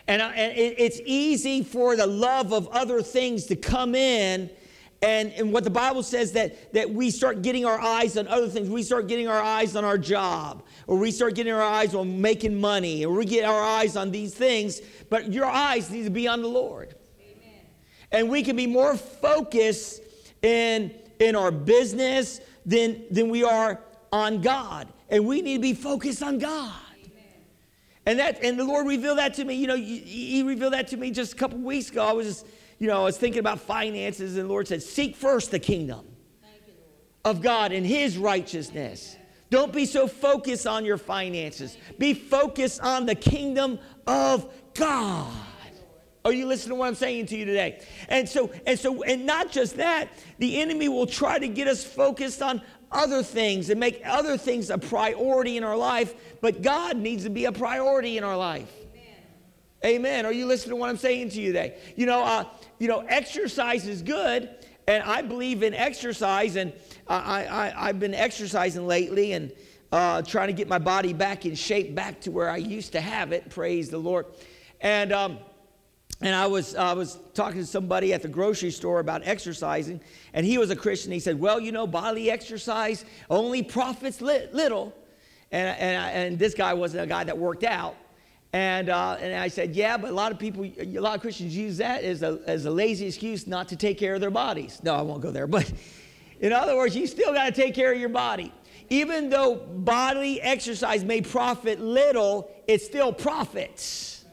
And, 0.08 0.22
uh, 0.22 0.32
and 0.36 0.58
it, 0.58 0.76
it's 0.78 1.00
easy 1.06 1.64
for 1.64 1.96
the 1.96 2.08
love 2.08 2.54
of 2.54 2.68
other 2.70 3.02
things 3.02 3.46
to 3.46 3.56
come 3.56 3.96
in 3.96 4.50
and, 5.02 5.32
and 5.34 5.54
what 5.54 5.64
the 5.64 5.70
Bible 5.70 6.04
says 6.04 6.34
that, 6.34 6.74
that 6.74 6.90
we 6.90 7.10
start 7.10 7.42
getting 7.42 7.66
our 7.66 7.80
eyes 7.80 8.18
on 8.18 8.28
other 8.28 8.50
things. 8.50 8.70
We 8.70 8.84
start 8.84 9.08
getting 9.08 9.30
our 9.30 9.42
eyes 9.42 9.76
on 9.76 9.86
our 9.86 9.98
job, 9.98 10.64
or 10.88 10.98
we 10.98 11.12
start 11.12 11.36
getting 11.36 11.54
our 11.54 11.62
eyes 11.62 11.96
on 11.96 12.20
making 12.20 12.60
money, 12.60 13.06
or 13.06 13.14
we 13.14 13.26
get 13.26 13.46
our 13.46 13.62
eyes 13.62 13.96
on 13.96 14.12
these 14.12 14.34
things. 14.34 14.82
But 15.10 15.32
your 15.32 15.46
eyes 15.46 15.90
need 15.90 16.04
to 16.04 16.10
be 16.10 16.28
on 16.28 16.42
the 16.42 16.50
Lord. 16.50 16.96
Amen. 17.22 17.62
And 18.12 18.30
we 18.30 18.44
can 18.44 18.58
be 18.58 18.68
more 18.68 18.98
focused 18.98 20.02
in, 20.42 20.94
in 21.20 21.36
our 21.36 21.52
business 21.52 22.42
than, 22.66 23.06
than 23.10 23.30
we 23.30 23.44
are 23.44 23.80
on 24.12 24.42
God. 24.42 24.90
And 25.10 25.26
we 25.26 25.42
need 25.42 25.58
to 25.58 25.62
be 25.62 25.74
focused 25.74 26.22
on 26.22 26.40
God. 26.40 26.74
And 28.06 28.18
that 28.18 28.44
and 28.44 28.60
the 28.60 28.64
Lord 28.64 28.88
revealed 28.88 29.20
that 29.20 29.36
to 29.36 29.46
me. 29.46 29.54
You 29.54 29.68
know, 29.68 29.76
he, 29.76 30.00
he 30.00 30.44
revealed 30.44 30.74
that 30.74 30.88
to 30.88 30.98
me 30.98 31.12
just 31.12 31.34
a 31.34 31.36
couple 31.36 31.60
weeks 31.60 31.90
ago. 31.90 32.04
I 32.04 32.12
was 32.12 32.26
just 32.26 32.46
you 32.80 32.88
know, 32.88 33.02
I 33.02 33.04
was 33.04 33.18
thinking 33.18 33.40
about 33.40 33.60
finances, 33.60 34.38
and 34.38 34.46
the 34.46 34.50
Lord 34.50 34.68
said, 34.68 34.82
Seek 34.82 35.16
first 35.16 35.52
the 35.52 35.60
kingdom 35.60 36.06
of 37.26 37.42
God 37.42 37.72
and 37.72 37.86
His 37.86 38.18
righteousness. 38.18 39.18
Don't 39.50 39.74
be 39.74 39.86
so 39.86 40.08
focused 40.08 40.66
on 40.66 40.86
your 40.86 40.98
finances. 40.98 41.78
Be 41.98 42.14
focused 42.14 42.82
on 42.82 43.06
the 43.06 43.16
kingdom 43.16 43.80
of 44.08 44.52
God. 44.76 45.34
Are 46.24 46.32
you 46.32 46.46
listening 46.46 46.76
to 46.76 46.76
what 46.76 46.88
I'm 46.88 46.96
saying 46.96 47.28
to 47.28 47.38
you 47.38 47.46
today? 47.46 47.82
And 48.08 48.28
so, 48.28 48.52
and 48.68 48.78
so, 48.78 49.04
and 49.04 49.26
not 49.26 49.52
just 49.52 49.78
that, 49.78 50.10
the 50.38 50.62
enemy 50.62 50.88
will 50.88 51.08
try 51.08 51.40
to 51.40 51.48
get 51.48 51.68
us 51.68 51.84
focused 51.84 52.42
on 52.42 52.62
other 52.92 53.24
things 53.24 53.70
and 53.70 53.80
make 53.80 54.02
other 54.06 54.38
things 54.38 54.70
a 54.70 54.78
priority 54.78 55.58
in 55.58 55.64
our 55.64 55.78
life, 55.78 56.14
but 56.42 56.62
God 56.62 56.98
needs 56.98 57.24
to 57.24 57.30
be 57.30 57.46
a 57.46 57.52
priority 57.52 58.18
in 58.18 58.24
our 58.24 58.38
life. 58.38 58.72
Amen. 59.86 60.26
Are 60.26 60.34
you 60.34 60.46
listening 60.46 60.72
to 60.72 60.76
what 60.76 60.90
I'm 60.90 60.98
saying 60.98 61.30
to 61.30 61.42
you 61.42 61.48
today? 61.54 61.78
You 61.96 62.06
know, 62.06 62.22
uh, 62.22 62.46
you 62.80 62.90
know, 62.90 63.00
exercise 63.08 63.88
is 63.88 64.02
good, 64.02 64.50
and 64.88 65.04
I 65.04 65.22
believe 65.22 65.64
in 65.64 65.74
exercise, 65.74 66.58
and 66.58 66.74
I, 67.08 67.46
I, 67.46 67.88
I've 67.88 68.00
been 68.00 68.14
exercising 68.14 68.86
lately 68.86 69.32
and 69.32 69.54
uh, 69.94 70.22
trying 70.22 70.48
to 70.48 70.54
get 70.54 70.68
my 70.68 70.80
body 70.80 71.14
back 71.14 71.46
in 71.46 71.56
shape, 71.56 71.96
back 71.96 72.20
to 72.22 72.32
where 72.32 72.50
I 72.50 72.58
used 72.58 72.92
to 72.92 73.02
have 73.02 73.32
it. 73.32 73.50
Praise 73.50 73.90
the 73.90 73.98
Lord. 73.98 74.26
And 74.82 75.14
um, 75.14 75.40
and 76.20 76.36
I 76.36 76.48
was 76.48 76.76
I 76.76 76.92
was 76.92 77.18
talking 77.34 77.62
to 77.62 77.66
somebody 77.66 78.14
at 78.14 78.22
the 78.22 78.28
grocery 78.28 78.72
store 78.72 79.00
about 79.00 79.22
exercising, 79.24 80.02
and 80.34 80.46
he 80.46 80.58
was 80.58 80.72
a 80.72 80.76
Christian. 80.76 81.14
He 81.14 81.22
said, 81.22 81.40
"Well, 81.40 81.60
you 81.60 81.72
know, 81.72 81.88
bodily 81.88 82.30
exercise 82.30 83.06
only 83.30 83.64
profits 83.64 84.20
li- 84.20 84.48
little." 84.52 84.94
And, 85.52 85.80
and, 85.80 86.28
and 86.28 86.40
this 86.40 86.54
guy 86.54 86.76
wasn't 86.76 87.04
a 87.04 87.08
guy 87.08 87.24
that 87.24 87.36
worked 87.36 87.64
out. 87.64 87.96
And, 88.52 88.90
uh, 88.90 89.18
and 89.20 89.36
I 89.36 89.48
said, 89.48 89.76
yeah, 89.76 89.96
but 89.98 90.10
a 90.10 90.14
lot 90.14 90.32
of 90.32 90.40
people, 90.40 90.66
a 90.66 91.00
lot 91.00 91.16
of 91.16 91.22
Christians 91.22 91.56
use 91.56 91.78
that 91.78 92.04
as 92.04 92.24
a, 92.24 92.40
as 92.48 92.66
a 92.66 92.72
lazy 92.72 93.06
excuse 93.06 93.46
not 93.46 93.68
to 93.68 93.76
take 93.76 94.00
care 94.00 94.16
of 94.16 94.22
their 94.22 94.32
bodies. 94.32 94.80
No, 94.84 94.96
I 94.96 95.04
won't 95.04 95.22
go 95.22 95.30
there. 95.30 95.46
But 95.46 95.72
in 96.40 96.52
other 96.52 96.76
words, 96.76 96.96
you 96.96 97.06
still 97.06 97.32
got 97.32 97.46
to 97.46 97.52
take 97.52 97.76
care 97.76 97.94
of 97.94 98.00
your 98.00 98.10
body. 98.10 98.52
Even 98.90 99.30
though 99.30 99.56
bodily 99.56 100.42
exercise 100.42 101.04
may 101.04 101.22
profit 101.22 101.80
little, 101.80 102.50
it 102.68 102.82
still 102.82 103.14
profits. 103.14 104.26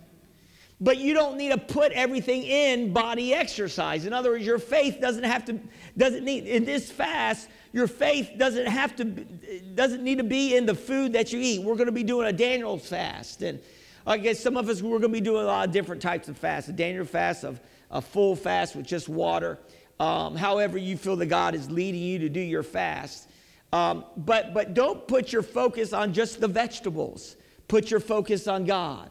But 0.80 0.96
you 0.96 1.12
don't 1.12 1.36
need 1.36 1.50
to 1.50 1.58
put 1.58 1.92
everything 1.92 2.42
in 2.42 2.94
body 2.94 3.34
exercise. 3.34 4.06
In 4.06 4.14
other 4.14 4.30
words, 4.30 4.46
your 4.46 4.58
faith 4.58 4.98
doesn't 4.98 5.24
have 5.24 5.44
to, 5.46 5.60
doesn't 5.98 6.24
need, 6.24 6.46
in 6.46 6.64
this 6.64 6.90
fast, 6.90 7.48
your 7.74 7.86
faith 7.86 8.30
doesn't 8.38 8.66
have 8.66 8.96
to, 8.96 9.04
doesn't 9.04 10.02
need 10.02 10.18
to 10.18 10.24
be 10.24 10.56
in 10.56 10.64
the 10.64 10.74
food 10.74 11.12
that 11.12 11.34
you 11.34 11.40
eat. 11.40 11.62
We're 11.62 11.76
going 11.76 11.86
to 11.86 11.92
be 11.92 12.02
doing 12.02 12.28
a 12.28 12.32
Daniel 12.32 12.78
fast. 12.78 13.42
And, 13.42 13.60
I 14.06 14.18
guess 14.18 14.38
some 14.38 14.56
of 14.56 14.68
us, 14.68 14.82
we're 14.82 15.00
going 15.00 15.02
to 15.02 15.08
be 15.08 15.20
doing 15.20 15.42
a 15.42 15.46
lot 15.46 15.66
of 15.66 15.72
different 15.72 16.00
types 16.00 16.28
of 16.28 16.38
fasts. 16.38 16.68
A 16.68 16.72
Daniel 16.72 17.04
fast, 17.04 17.44
of 17.44 17.60
a 17.90 18.00
full 18.00 18.36
fast 18.36 18.76
with 18.76 18.86
just 18.86 19.08
water. 19.08 19.58
Um, 19.98 20.36
however 20.36 20.78
you 20.78 20.96
feel 20.96 21.16
that 21.16 21.26
God 21.26 21.54
is 21.54 21.70
leading 21.70 22.02
you 22.02 22.20
to 22.20 22.28
do 22.28 22.40
your 22.40 22.62
fast. 22.62 23.28
Um, 23.72 24.04
but, 24.16 24.54
but 24.54 24.74
don't 24.74 25.08
put 25.08 25.32
your 25.32 25.42
focus 25.42 25.92
on 25.92 26.12
just 26.12 26.40
the 26.40 26.46
vegetables. 26.48 27.36
Put 27.66 27.90
your 27.90 28.00
focus 28.00 28.46
on 28.46 28.64
God. 28.64 29.10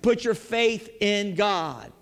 Put 0.00 0.24
your 0.24 0.34
faith 0.34 0.88
in 1.00 1.34
God. 1.34 1.92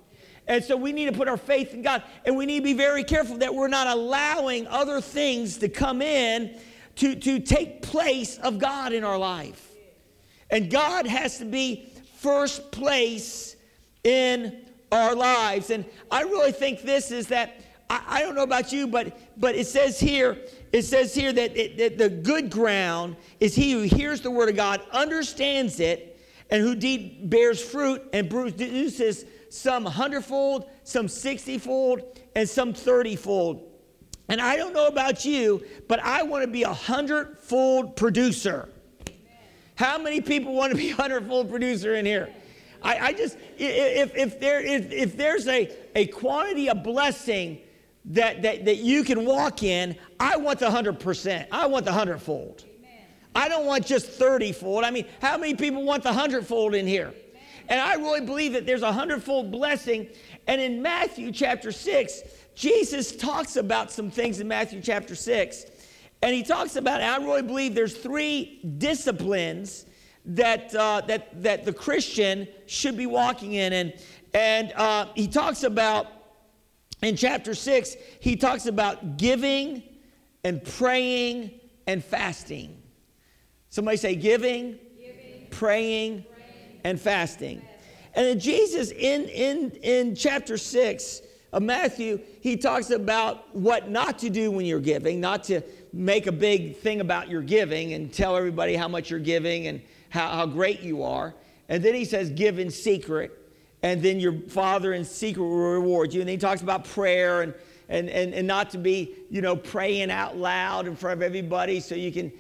And 0.47 0.63
so 0.63 0.77
we 0.77 0.93
need 0.93 1.07
to 1.07 1.13
put 1.13 1.29
our 1.29 1.37
faith 1.37 1.75
in 1.75 1.83
God. 1.83 2.05
And 2.25 2.37
we 2.37 2.47
need 2.47 2.61
to 2.61 2.65
be 2.65 2.73
very 2.73 3.03
careful 3.03 3.39
that 3.39 3.55
we're 3.55 3.69
not 3.69 3.89
allowing 3.89 4.67
other 4.69 5.01
things 5.01 5.59
to 5.59 5.69
come 5.69 6.01
in 6.01 6.59
to, 6.97 7.17
to 7.17 7.41
take 7.41 7.83
place 7.83 8.39
of 8.39 8.59
God 8.59 8.93
in 8.93 9.03
our 9.03 9.19
life. 9.19 9.73
And 10.51 10.71
God 10.71 11.07
has 11.07 11.39
to 11.39 11.45
be 11.45 11.93
first 12.19 12.71
place 12.73 13.57
in 14.05 14.67
our 14.91 15.15
lives. 15.15 15.71
And 15.71 15.85
I 16.11 16.23
really 16.23 16.53
think 16.53 16.83
this 16.83 17.11
is 17.11 17.29
that 17.29 17.61
I, 17.89 18.03
I 18.07 18.23
don't 18.23 18.35
know 18.35 18.43
about 18.43 18.73
you, 18.73 18.87
but 18.87 19.19
but 19.39 19.55
it 19.55 19.67
says 19.67 20.01
here, 20.01 20.39
it 20.73 20.83
says 20.83 21.15
here 21.15 21.33
that, 21.33 21.57
it, 21.57 21.79
that 21.79 21.99
the 21.99 22.09
good 22.09 22.51
ground 22.51 23.17
is 23.41 23.55
he 23.55 23.73
who 23.73 23.83
hears 23.83 24.21
the 24.21 24.31
word 24.31 24.49
of 24.49 24.57
God, 24.57 24.83
understands 24.93 25.81
it, 25.81 26.19
and 26.51 26.63
who 26.63 26.75
deed 26.75 27.31
bears 27.31 27.63
fruit 27.63 28.03
and 28.13 28.29
produces 28.29 29.25
some 29.51 29.85
hundredfold, 29.85 30.69
some 30.85 31.09
sixtyfold, 31.09 32.03
and 32.35 32.49
some 32.49 32.73
thirtyfold. 32.73 33.63
And 34.29 34.41
I 34.43 34.57
don't 34.57 34.75
know 34.75 34.89
about 34.89 35.25
you, 35.25 35.65
but 35.89 36.01
I 36.01 36.23
want 36.23 36.45
to 36.45 36.51
be 36.51 36.65
a 36.65 36.73
hundredfold 36.73 37.97
producer. 37.97 38.69
How 39.79 39.97
many 39.97 40.21
people 40.21 40.55
want 40.55 40.73
to 40.73 40.77
be 40.77 40.91
a 40.91 40.95
hundredfold 40.97 41.49
producer 41.49 41.95
in 41.95 42.05
here? 42.05 42.29
I, 42.83 42.99
I 42.99 43.13
just, 43.13 43.39
if, 43.57 44.15
if, 44.17 44.41
there, 44.41 44.61
if, 44.61 44.91
if 44.91 45.17
there's 45.17 45.47
a, 45.47 45.73
a 45.95 46.07
quantity 46.09 46.69
of 46.69 46.83
blessing 46.83 47.61
that, 48.07 48.43
that, 48.43 48.65
that 48.65 48.79
you 48.79 49.05
can 49.05 49.25
walk 49.25 49.63
in, 49.63 49.97
I 50.19 50.37
want 50.37 50.59
the 50.59 50.67
100%. 50.67 51.47
I 51.53 51.67
want 51.67 51.85
the 51.85 51.93
hundredfold. 51.93 52.65
I 53.37 53.49
don't 53.49 53.67
want 53.67 53.87
just 53.87 54.07
30 54.07 54.51
fold. 54.51 54.83
I 54.83 54.91
mean, 54.91 55.07
how 55.23 55.39
many 55.39 55.55
people 55.55 55.85
want 55.85 56.03
the 56.03 56.13
hundredfold 56.13 56.75
in 56.75 56.85
here? 56.87 57.15
And 57.69 57.81
I 57.81 57.95
really 57.95 58.23
believe 58.23 58.55
that 58.55 58.67
there's 58.67 58.83
a 58.83 58.93
hundredfold 58.93 59.53
blessing. 59.53 60.09
And 60.49 60.61
in 60.61 60.83
Matthew 60.83 61.31
chapter 61.31 61.71
6, 61.71 62.23
Jesus 62.57 63.15
talks 63.15 63.55
about 63.55 63.93
some 63.93 64.11
things 64.11 64.41
in 64.41 64.49
Matthew 64.49 64.81
chapter 64.81 65.15
6 65.15 65.67
and 66.23 66.35
he 66.35 66.43
talks 66.43 66.77
about, 66.77 67.01
I 67.01 67.17
really 67.19 67.43
believe 67.43 67.75
there's 67.75 67.97
three 67.97 68.61
disciplines 68.79 69.87
that, 70.25 70.75
uh, 70.75 71.03
that, 71.07 71.43
that 71.43 71.65
the 71.65 71.73
Christian 71.73 72.49
should 72.67 72.97
be 72.97 73.07
walking 73.07 73.53
in. 73.53 73.73
And, 73.73 73.95
and 74.35 74.73
uh, 74.73 75.07
he 75.15 75.29
talks 75.29 75.63
about, 75.63 76.07
in 77.03 77.17
chapter 77.17 77.55
6, 77.55 77.97
he 78.21 78.37
talks 78.37 78.67
about 78.67 79.17
giving 79.17 79.83
and 80.43 80.63
praying 80.63 81.53
and 81.87 82.05
fasting. 82.05 82.83
Somebody 83.71 83.97
say 83.97 84.17
giving, 84.17 84.79
giving 84.99 85.47
praying, 85.51 86.25
praying, 86.25 86.81
and 86.85 87.01
fasting. 87.01 87.63
And 88.15 88.41
Jesus, 88.41 88.91
in, 88.91 89.25
in, 89.29 89.71
in 89.83 90.15
chapter 90.17 90.57
6 90.57 91.23
of 91.53 91.63
Matthew, 91.63 92.21
he 92.41 92.57
talks 92.57 92.91
about 92.91 93.55
what 93.55 93.91
not 93.91 94.19
to 94.21 94.31
do 94.31 94.51
when 94.51 94.67
you're 94.67 94.81
giving, 94.81 95.21
not 95.21 95.45
to 95.45 95.63
make 95.93 96.27
a 96.27 96.33
big 96.33 96.77
thing 96.77 97.01
about 97.01 97.29
your 97.29 97.43
giving 97.43 97.93
and 97.95 98.13
tell 98.13 98.37
everybody 98.37 98.75
how 98.75 98.89
much 98.89 99.11
you're 99.11 99.21
giving 99.21 99.67
and 99.67 99.81
how, 100.11 100.29
how 100.29 100.47
great 100.47 100.81
you 100.81 101.03
are. 101.03 101.35
And 101.69 101.83
then 101.83 101.95
he 101.95 102.05
says, 102.05 102.31
give 102.31 102.59
in 102.59 102.71
secret, 102.71 103.33
and 103.83 104.03
then 104.03 104.19
your 104.19 104.33
father 104.49 104.93
in 104.95 105.05
secret 105.05 105.43
will 105.43 105.73
reward 105.73 106.13
you. 106.13 106.21
And 106.21 106.29
then 106.29 106.35
he 106.35 106.39
talks 106.39 106.63
about 106.63 106.85
prayer 106.85 107.43
and, 107.43 107.55
and, 107.89 108.09
and, 108.09 108.35
and 108.35 108.47
not 108.47 108.71
to 108.71 108.79
be, 108.79 109.15
you 109.31 109.43
know, 109.43 109.55
praying 109.55 110.11
out 110.11 110.37
loud 110.37 110.87
in 110.87 110.97
front 110.97 111.19
of 111.19 111.23
everybody 111.23 111.81
so 111.81 111.95
you 111.95 112.13
can 112.13 112.33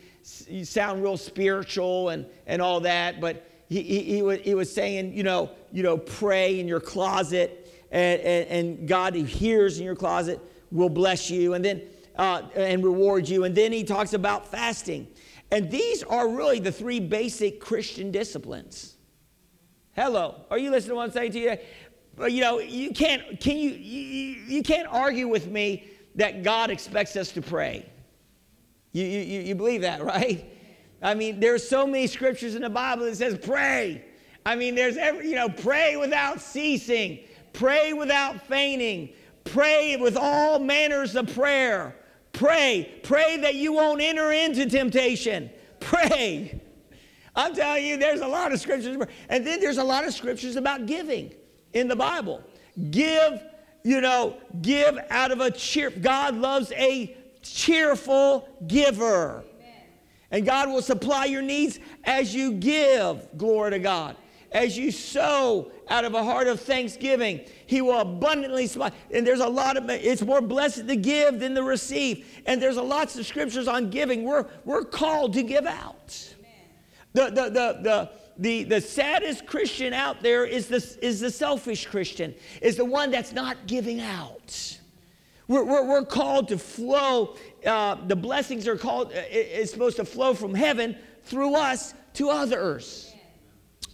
you 0.49 0.65
sound 0.65 1.03
real 1.03 1.17
spiritual 1.17 2.11
and, 2.11 2.27
and 2.47 2.61
all 2.61 2.81
that. 2.81 3.21
But 3.21 3.49
he, 3.69 3.83
he, 3.83 4.03
he, 4.03 4.23
was, 4.23 4.41
he 4.41 4.55
was 4.55 4.73
saying, 4.73 5.15
you 5.15 5.23
know, 5.23 5.51
you 5.73 5.83
know, 5.83 5.97
pray 5.97 6.61
in 6.61 6.69
your 6.69 6.81
closet, 6.81 7.73
and, 7.91 8.21
and, 8.21 8.49
and 8.49 8.89
God 8.89 9.15
who 9.15 9.25
hears 9.25 9.79
in 9.79 9.85
your 9.85 9.97
closet 9.97 10.41
will 10.71 10.91
bless 10.91 11.31
you. 11.31 11.55
And 11.55 11.65
then 11.65 11.83
uh, 12.19 12.43
and 12.55 12.85
reward 12.85 13.29
you. 13.29 13.45
And 13.45 13.55
then 13.55 13.73
he 13.73 13.85
talks 13.85 14.13
about 14.13 14.47
fasting. 14.47 15.07
And 15.51 15.71
these 15.71 16.03
are 16.03 16.29
really 16.29 16.59
the 16.59 16.73
three 16.73 17.01
basic 17.01 17.61
Christian 17.61 18.11
disciplines. 18.11 18.97
Hello, 19.95 20.45
are 20.51 20.59
you 20.59 20.71
listening 20.71 20.91
to 20.91 20.97
what 20.97 21.05
I'm 21.05 21.11
saying 21.11 21.33
to 21.33 21.39
you? 21.39 21.57
You 22.29 22.41
know, 22.41 22.59
you 22.59 22.91
can't, 22.93 23.41
can 23.41 23.57
you, 23.57 23.71
you, 23.71 24.37
you 24.47 24.63
can't 24.63 24.89
argue 24.89 25.29
with 25.29 25.49
me 25.49 25.89
that 26.17 26.43
God 26.43 26.71
expects 26.71 27.17
us 27.17 27.31
to 27.33 27.43
pray. 27.43 27.87
You, 28.93 29.05
you, 29.05 29.41
you 29.41 29.55
believe 29.55 29.83
that, 29.83 30.03
right? 30.05 30.45
I 31.01 31.15
mean, 31.15 31.41
there's 31.41 31.67
so 31.67 31.87
many 31.87 32.07
scriptures 32.09 32.55
in 32.55 32.63
the 32.63 32.71
Bible 32.71 33.05
that 33.05 33.17
says 33.17 33.39
pray. 33.39 34.05
I 34.45 34.57
mean, 34.57 34.75
there's 34.75 34.97
every, 34.97 35.29
you 35.29 35.37
know, 35.37 35.49
pray 35.49 35.97
without 35.97 36.41
ceasing, 36.41 37.21
pray 37.53 37.93
without 37.93 38.41
fainting, 38.47 39.11
pray 39.45 39.97
with 39.97 40.17
all 40.17 40.59
manners 40.59 41.15
of 41.17 41.33
prayer. 41.35 41.95
Pray. 42.39 43.01
Pray 43.03 43.39
that 43.39 43.57
you 43.57 43.73
won't 43.73 44.01
enter 44.01 44.31
into 44.31 44.71
temptation. 44.71 45.51
Pray. 45.81 46.61
I'm 47.35 47.53
telling 47.53 47.85
you, 47.85 47.97
there's 47.97 48.21
a 48.21 48.29
lot 48.29 48.53
of 48.53 48.61
scriptures. 48.61 48.97
And 49.29 49.45
then 49.45 49.59
there's 49.59 49.79
a 49.79 49.83
lot 49.83 50.07
of 50.07 50.15
scriptures 50.15 50.55
about 50.55 50.87
giving 50.87 51.35
in 51.73 51.89
the 51.89 51.97
Bible. 51.97 52.45
Give, 52.93 53.43
you 53.83 54.01
know, 54.01 54.37
give 54.63 54.97
out 55.11 55.33
of 55.33 55.41
a 55.41 55.51
cheer. 55.51 55.91
God 55.91 56.37
loves 56.37 56.71
a 56.77 57.17
cheerful 57.43 58.49
giver. 58.69 59.43
And 60.31 60.47
God 60.47 60.69
will 60.69 60.83
supply 60.83 61.25
your 61.25 61.43
needs 61.43 61.81
as 62.05 62.33
you 62.33 62.53
give. 62.53 63.37
Glory 63.37 63.73
to 63.73 63.79
God. 63.81 64.15
As 64.51 64.79
you 64.79 64.91
sow 64.91 65.71
out 65.89 66.05
of 66.05 66.15
a 66.15 66.25
heart 66.25 66.47
of 66.47 66.61
thanksgiving, 66.61 67.41
He 67.67 67.83
will 67.83 68.01
abundantly 68.01 68.67
supply. 68.67 68.93
And 69.13 69.27
there's 69.27 69.41
a 69.41 69.49
lot 69.49 69.77
of, 69.77 69.89
it's 69.91 70.23
more 70.23 70.41
blessed 70.41 70.89
to 70.89 70.97
give 70.97 71.41
than 71.41 71.55
to 71.55 71.63
receive. 71.63 72.27
And 72.47 72.61
there's 72.61 72.79
a 72.79 72.83
lots 72.83 73.19
of 73.19 73.27
scriptures 73.27 73.69
on 73.69 73.91
giving. 73.91 74.25
We're, 74.25 74.47
we're 74.65 74.85
called 74.85 75.35
to 75.35 75.43
give 75.43 75.67
out. 75.67 76.35
The, 77.13 77.27
the, 77.27 77.51
the, 77.51 77.79
the, 77.83 78.11
the, 78.39 78.65
the 78.65 78.81
saddest 78.81 79.47
Christian 79.47 79.93
out 79.93 80.23
there 80.23 80.45
is 80.45 80.69
the, 80.69 80.97
is 81.03 81.21
the 81.21 81.31
selfish 81.31 81.87
Christian, 81.87 82.35
is 82.63 82.77
the 82.77 82.85
one 82.85 83.11
that's 83.11 83.33
not 83.33 83.67
giving 83.67 84.01
out. 84.01 84.79
We're, 85.49 85.65
we're, 85.65 85.87
we're 85.87 86.05
called 86.05 86.49
to 86.49 86.59
flow. 86.59 87.37
Uh, 87.67 87.97
the 88.07 88.17
blessings 88.17 88.69
are 88.69 88.77
called, 88.77 89.09
uh, 89.09 89.23
it's 89.31 89.73
supposed 89.73 89.97
to 89.97 90.05
flow 90.05 90.35
from 90.35 90.55
heaven 90.55 90.97
through 91.25 91.57
us 91.57 91.95
to 92.15 92.31
others. 92.31 93.08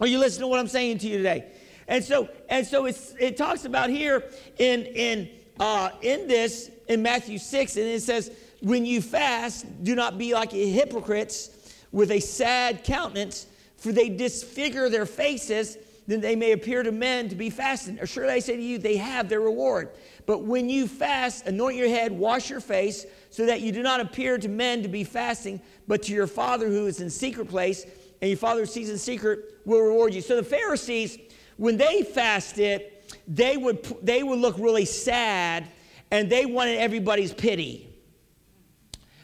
Are 0.01 0.07
you 0.07 0.19
listening 0.19 0.43
to 0.43 0.47
what 0.49 0.59
I'm 0.59 0.69
saying 0.69 0.99
to 0.99 1.09
you 1.09 1.19
today? 1.19 1.47
And 1.87 2.03
so, 2.03 2.29
and 2.49 2.67
so 2.67 2.87
it 2.87 3.37
talks 3.37 3.65
about 3.65 3.91
here 3.91 4.25
in, 4.59 4.87
in, 4.87 5.31
uh, 5.61 5.91
in 6.03 6.27
this, 6.27 6.71
in 6.89 7.03
Matthew 7.03 7.39
6, 7.39 7.77
and 7.77 7.87
it 7.87 8.03
says, 8.03 8.31
when 8.61 8.87
you 8.87 9.03
fast, 9.03 9.67
do 9.85 9.95
not 9.95 10.19
be 10.19 10.35
like 10.35 10.51
hypocrites 10.51 11.51
with 11.93 12.11
a 12.11 12.21
sad 12.21 12.83
countenance, 12.83 13.47
for 13.77 13.93
they 13.93 14.09
disfigure 14.09 14.89
their 14.89 15.07
faces, 15.07 15.77
then 16.07 16.21
they 16.21 16.35
may 16.35 16.53
appear 16.53 16.83
to 16.83 16.91
men 16.91 17.29
to 17.29 17.35
be 17.35 17.51
fasting. 17.51 18.01
Or 18.01 18.07
surely 18.07 18.33
I 18.33 18.39
say 18.39 18.57
to 18.57 18.63
you, 18.63 18.79
they 18.79 18.97
have 18.97 19.29
their 19.29 19.41
reward. 19.41 19.91
But 20.27 20.43
when 20.43 20.69
you 20.69 20.89
fast, 20.89 21.47
anoint 21.47 21.77
your 21.77 21.89
head, 21.89 22.13
wash 22.13 22.51
your 22.51 22.61
face, 22.61 23.07
so 23.31 23.47
that 23.47 23.61
you 23.61 23.73
do 23.73 23.83
not 23.83 24.01
appear 24.01 24.39
to 24.39 24.49
men 24.49 24.83
to 24.83 24.89
be 24.89 25.05
fasting, 25.05 25.61
but 25.87 26.03
to 26.05 26.13
your 26.13 26.27
Father 26.27 26.69
who 26.69 26.87
is 26.87 27.01
in 27.01 27.11
secret 27.11 27.49
place, 27.49 27.87
and 28.25 28.31
your 28.31 28.39
Father 28.39 28.61
who 28.61 28.67
sees 28.67 28.89
in 28.89 28.97
secret 28.97 29.61
will 29.67 29.83
reward 29.83 30.15
you. 30.15 30.23
So 30.23 30.37
the 30.37 30.43
Pharisees, 30.43 31.19
when 31.59 31.77
they 31.77 32.01
fasted, 32.01 32.91
they 33.29 33.59
would, 33.59 33.85
they 34.03 34.23
would 34.23 34.39
look 34.39 34.57
really 34.57 34.87
sad 34.87 35.69
and 36.11 36.31
they 36.31 36.47
wanted 36.47 36.79
everybody's 36.79 37.35
pity. 37.35 37.87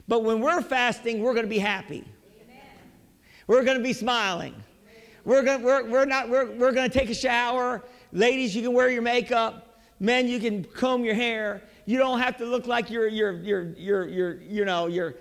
But 0.07 0.23
when 0.23 0.43
we're 0.43 0.61
fasting, 0.61 1.23
we're 1.23 1.33
going 1.33 1.47
to 1.47 1.51
be 1.51 1.59
happy. 1.59 2.05
Amen. 2.43 2.59
We're 3.47 3.65
going 3.65 3.79
to 3.79 3.83
be 3.83 3.95
smiling. 3.95 4.55
We're, 5.25 5.45
going, 5.45 5.63
we're, 5.63 5.89
we're, 5.89 6.05
not, 6.05 6.29
we're, 6.29 6.51
we're 6.51 6.73
going 6.73 6.91
to 6.91 6.99
take 6.99 7.09
a 7.09 7.15
shower. 7.15 7.83
Ladies, 8.13 8.55
you 8.55 8.61
can 8.61 8.75
wear 8.75 8.91
your 8.91 9.01
makeup. 9.01 9.81
Men, 9.99 10.29
you 10.29 10.39
can 10.39 10.63
comb 10.63 11.07
your 11.07 11.15
hair. 11.15 11.63
You 11.87 11.97
don't 11.97 12.21
have 12.21 12.37
to 12.37 12.45
look 12.45 12.67
like 12.67 12.91
you're, 12.91 13.09
you're, 13.09 13.33
you're, 13.33 13.75
you're, 13.79 14.09
you're 14.09 14.43
you 14.43 14.67
know, 14.67 14.89
you're 14.89 15.15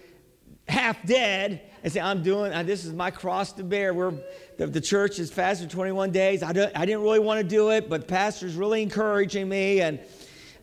half 0.69 1.01
dead 1.05 1.61
and 1.83 1.91
say, 1.91 1.99
I'm 1.99 2.21
doing, 2.23 2.53
uh, 2.53 2.63
this 2.63 2.85
is 2.85 2.93
my 2.93 3.11
cross 3.11 3.53
to 3.53 3.63
bear. 3.63 3.93
We're, 3.93 4.13
the, 4.57 4.67
the 4.67 4.81
church 4.81 5.19
is 5.19 5.31
fasting 5.31 5.69
21 5.69 6.11
days. 6.11 6.43
I, 6.43 6.51
don't, 6.51 6.75
I 6.77 6.85
didn't 6.85 7.01
really 7.01 7.19
want 7.19 7.39
to 7.39 7.47
do 7.47 7.71
it, 7.71 7.89
but 7.89 8.01
the 8.01 8.07
pastor's 8.07 8.55
really 8.55 8.81
encouraging 8.81 9.47
me. 9.47 9.81
And, 9.81 9.99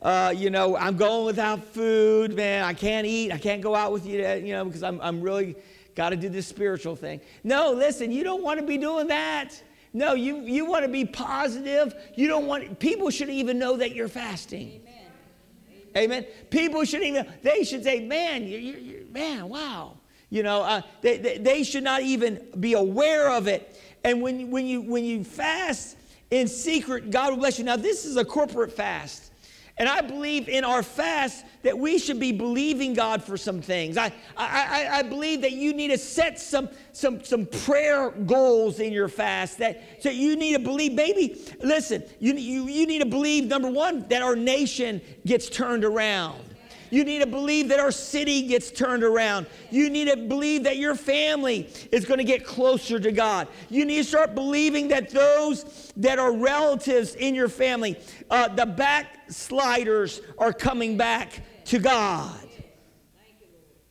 uh, 0.02 0.34
you 0.36 0.50
know, 0.50 0.76
I'm 0.76 0.96
going 0.96 1.26
without 1.26 1.64
food, 1.64 2.34
man. 2.34 2.64
I 2.64 2.74
can't 2.74 3.06
eat. 3.06 3.32
I 3.32 3.38
can't 3.38 3.62
go 3.62 3.74
out 3.74 3.92
with 3.92 4.06
you, 4.06 4.18
to, 4.18 4.40
you 4.40 4.52
know, 4.52 4.64
because 4.64 4.82
I'm, 4.82 5.00
I'm 5.00 5.20
really 5.20 5.56
got 5.94 6.10
to 6.10 6.16
do 6.16 6.28
this 6.28 6.46
spiritual 6.46 6.94
thing. 6.94 7.20
No, 7.42 7.72
listen, 7.72 8.12
you 8.12 8.22
don't 8.22 8.42
want 8.42 8.60
to 8.60 8.66
be 8.66 8.76
doing 8.76 9.08
that. 9.08 9.50
No, 9.92 10.12
you, 10.12 10.40
you 10.40 10.66
want 10.66 10.84
to 10.84 10.90
be 10.90 11.06
positive. 11.06 11.94
You 12.14 12.28
don't 12.28 12.46
want, 12.46 12.78
people 12.78 13.08
should 13.08 13.30
even 13.30 13.58
know 13.58 13.78
that 13.78 13.94
you're 13.94 14.08
fasting. 14.08 14.82
Amen. 14.82 14.95
Amen. 15.96 16.26
People 16.50 16.84
should 16.84 17.02
even, 17.02 17.26
they 17.42 17.64
should 17.64 17.82
say, 17.82 18.00
man, 18.00 18.44
you, 18.46 18.58
you, 18.58 19.06
man, 19.10 19.48
wow. 19.48 19.96
You 20.28 20.42
know, 20.42 20.62
uh, 20.62 20.82
they, 21.00 21.18
they, 21.18 21.38
they, 21.38 21.62
should 21.62 21.84
not 21.84 22.02
even 22.02 22.44
be 22.58 22.74
aware 22.74 23.30
of 23.30 23.46
it. 23.46 23.80
And 24.04 24.20
when, 24.20 24.50
when, 24.50 24.66
you, 24.66 24.82
when 24.82 25.04
you 25.04 25.24
fast 25.24 25.96
in 26.30 26.48
secret, 26.48 27.10
God 27.10 27.30
will 27.30 27.38
bless 27.38 27.58
you. 27.58 27.64
Now, 27.64 27.76
this 27.76 28.04
is 28.04 28.16
a 28.16 28.24
corporate 28.24 28.72
fast. 28.72 29.30
And 29.78 29.88
I 29.88 30.00
believe 30.00 30.48
in 30.48 30.64
our 30.64 30.82
fast 30.82 31.44
that 31.62 31.78
we 31.78 31.98
should 31.98 32.18
be 32.18 32.32
believing 32.32 32.94
God 32.94 33.22
for 33.22 33.36
some 33.36 33.60
things. 33.60 33.98
I, 33.98 34.10
I, 34.36 34.88
I 34.90 35.02
believe 35.02 35.42
that 35.42 35.52
you 35.52 35.74
need 35.74 35.88
to 35.88 35.98
set 35.98 36.38
some, 36.40 36.70
some, 36.92 37.22
some 37.22 37.44
prayer 37.44 38.10
goals 38.10 38.80
in 38.80 38.92
your 38.92 39.08
fast. 39.08 39.58
That 39.58 39.82
so 40.00 40.08
you 40.08 40.34
need 40.36 40.54
to 40.54 40.60
believe, 40.60 40.92
maybe, 40.94 41.42
listen, 41.60 42.04
you, 42.20 42.32
you, 42.34 42.66
you 42.68 42.86
need 42.86 43.00
to 43.00 43.06
believe, 43.06 43.44
number 43.44 43.70
one, 43.70 44.08
that 44.08 44.22
our 44.22 44.34
nation 44.34 45.02
gets 45.26 45.50
turned 45.50 45.84
around. 45.84 46.42
You 46.90 47.04
need 47.04 47.20
to 47.20 47.26
believe 47.26 47.68
that 47.68 47.80
our 47.80 47.90
city 47.90 48.46
gets 48.46 48.70
turned 48.70 49.02
around. 49.02 49.46
You 49.70 49.90
need 49.90 50.08
to 50.08 50.16
believe 50.16 50.64
that 50.64 50.76
your 50.76 50.94
family 50.94 51.70
is 51.92 52.04
going 52.04 52.18
to 52.18 52.24
get 52.24 52.44
closer 52.44 52.98
to 52.98 53.12
God. 53.12 53.48
You 53.68 53.84
need 53.84 53.98
to 53.98 54.04
start 54.04 54.34
believing 54.34 54.88
that 54.88 55.10
those 55.10 55.92
that 55.96 56.18
are 56.18 56.34
relatives 56.34 57.14
in 57.14 57.34
your 57.34 57.48
family, 57.48 57.96
uh, 58.30 58.48
the 58.48 58.66
backsliders, 58.66 60.20
are 60.38 60.52
coming 60.52 60.96
back 60.96 61.42
to 61.66 61.78
God. 61.78 62.40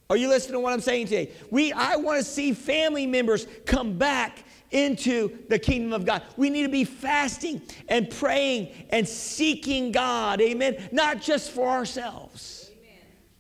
Are 0.10 0.18
you 0.18 0.30
listening 0.30 0.54
to 0.54 0.60
what 0.60 0.72
I'm 0.72 0.82
saying 0.82 1.08
today? 1.08 1.32
We, 1.50 1.74
I 1.74 1.96
want 1.96 2.20
to 2.20 2.24
see 2.24 2.54
family 2.54 3.08
members 3.08 3.48
come 3.66 3.98
back 3.98 4.44
into 4.70 5.40
the 5.50 5.58
kingdom 5.58 5.94
of 5.94 6.06
God. 6.06 6.24
We 6.38 6.50
need 6.50 6.64
to 6.64 6.70
be 6.70 6.84
fasting 6.84 7.62
and 7.88 8.10
praying 8.10 8.88
and 8.90 9.08
seeking 9.08 9.92
God, 9.92 10.42
amen, 10.42 10.90
not 10.92 11.22
just 11.22 11.52
for 11.52 11.70
ourselves. 11.70 12.55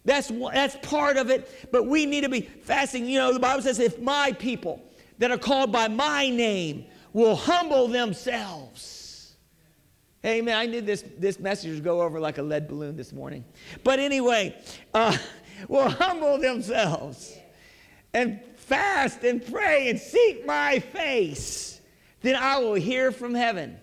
That's, 0.05 0.31
that's 0.53 0.77
part 0.87 1.17
of 1.17 1.29
it, 1.31 1.69
but 1.71 1.87
we 1.87 2.05
need 2.05 2.21
to 2.21 2.29
be 2.29 2.41
fasting. 2.41 3.07
You 3.07 3.19
know, 3.19 3.33
the 3.33 3.39
Bible 3.39 3.63
says, 3.63 3.79
if 3.79 3.99
my 3.99 4.31
people 4.33 4.81
that 5.17 5.31
are 5.31 5.37
called 5.37 5.71
by 5.71 5.87
my 5.87 6.29
name 6.29 6.85
will 7.11 7.35
humble 7.35 7.87
themselves. 7.87 9.35
Amen. 10.23 10.55
I 10.55 10.65
knew 10.65 10.81
this, 10.81 11.03
this 11.17 11.39
message 11.39 11.73
would 11.73 11.83
go 11.83 12.01
over 12.01 12.19
like 12.19 12.37
a 12.37 12.43
lead 12.43 12.67
balloon 12.67 12.95
this 12.97 13.13
morning. 13.13 13.45
But 13.83 13.99
anyway, 13.99 14.59
uh, 14.93 15.17
will 15.67 15.89
humble 15.89 16.37
themselves 16.37 17.37
and 18.13 18.39
fast 18.55 19.23
and 19.23 19.45
pray 19.45 19.89
and 19.89 19.99
seek 19.99 20.45
my 20.45 20.79
face. 20.79 21.79
Then 22.21 22.35
I 22.35 22.59
will 22.59 22.73
hear 22.73 23.11
from 23.11 23.33
heaven 23.33 23.77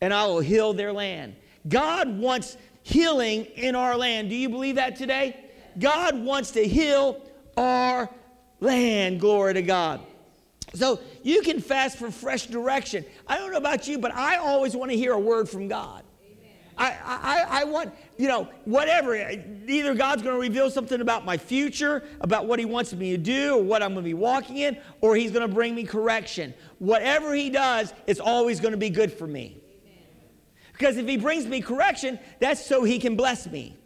and 0.00 0.12
I 0.12 0.26
will 0.26 0.40
heal 0.40 0.72
their 0.72 0.92
land. 0.92 1.36
God 1.68 2.18
wants 2.18 2.56
healing 2.88 3.44
in 3.44 3.74
our 3.74 3.96
land. 3.96 4.30
Do 4.30 4.34
you 4.34 4.48
believe 4.48 4.76
that 4.76 4.96
today? 4.96 5.36
God 5.78 6.18
wants 6.18 6.52
to 6.52 6.66
heal 6.66 7.22
our 7.56 8.08
land. 8.60 9.20
Glory 9.20 9.54
to 9.54 9.62
God. 9.62 10.00
So 10.74 11.00
you 11.22 11.42
can 11.42 11.60
fast 11.60 11.98
for 11.98 12.10
fresh 12.10 12.46
direction. 12.46 13.04
I 13.26 13.36
don't 13.36 13.50
know 13.50 13.58
about 13.58 13.86
you, 13.86 13.98
but 13.98 14.14
I 14.14 14.36
always 14.36 14.74
want 14.74 14.90
to 14.90 14.96
hear 14.96 15.12
a 15.12 15.18
word 15.18 15.48
from 15.48 15.68
God. 15.68 16.02
I, 16.78 16.96
I, 17.04 17.60
I 17.60 17.64
want, 17.64 17.92
you 18.16 18.28
know, 18.28 18.48
whatever. 18.64 19.16
Either 19.16 19.94
God's 19.94 20.22
going 20.22 20.34
to 20.34 20.40
reveal 20.40 20.70
something 20.70 21.00
about 21.00 21.24
my 21.24 21.36
future, 21.36 22.04
about 22.20 22.46
what 22.46 22.58
He 22.58 22.64
wants 22.64 22.92
me 22.94 23.10
to 23.10 23.18
do, 23.18 23.56
or 23.56 23.62
what 23.62 23.82
I'm 23.82 23.94
going 23.94 24.04
to 24.04 24.08
be 24.08 24.14
walking 24.14 24.58
in, 24.58 24.78
or 25.00 25.16
He's 25.16 25.32
going 25.32 25.46
to 25.46 25.52
bring 25.52 25.74
me 25.74 25.84
correction. 25.84 26.54
Whatever 26.78 27.34
He 27.34 27.50
does, 27.50 27.92
it's 28.06 28.20
always 28.20 28.60
going 28.60 28.72
to 28.72 28.78
be 28.78 28.90
good 28.90 29.12
for 29.12 29.26
me. 29.26 29.60
Because 30.78 30.96
if 30.96 31.08
he 31.08 31.16
brings 31.16 31.44
me 31.46 31.60
correction, 31.60 32.20
that's 32.38 32.64
so 32.64 32.84
he 32.84 32.98
can 33.00 33.16
bless 33.16 33.48
me. 33.48 33.76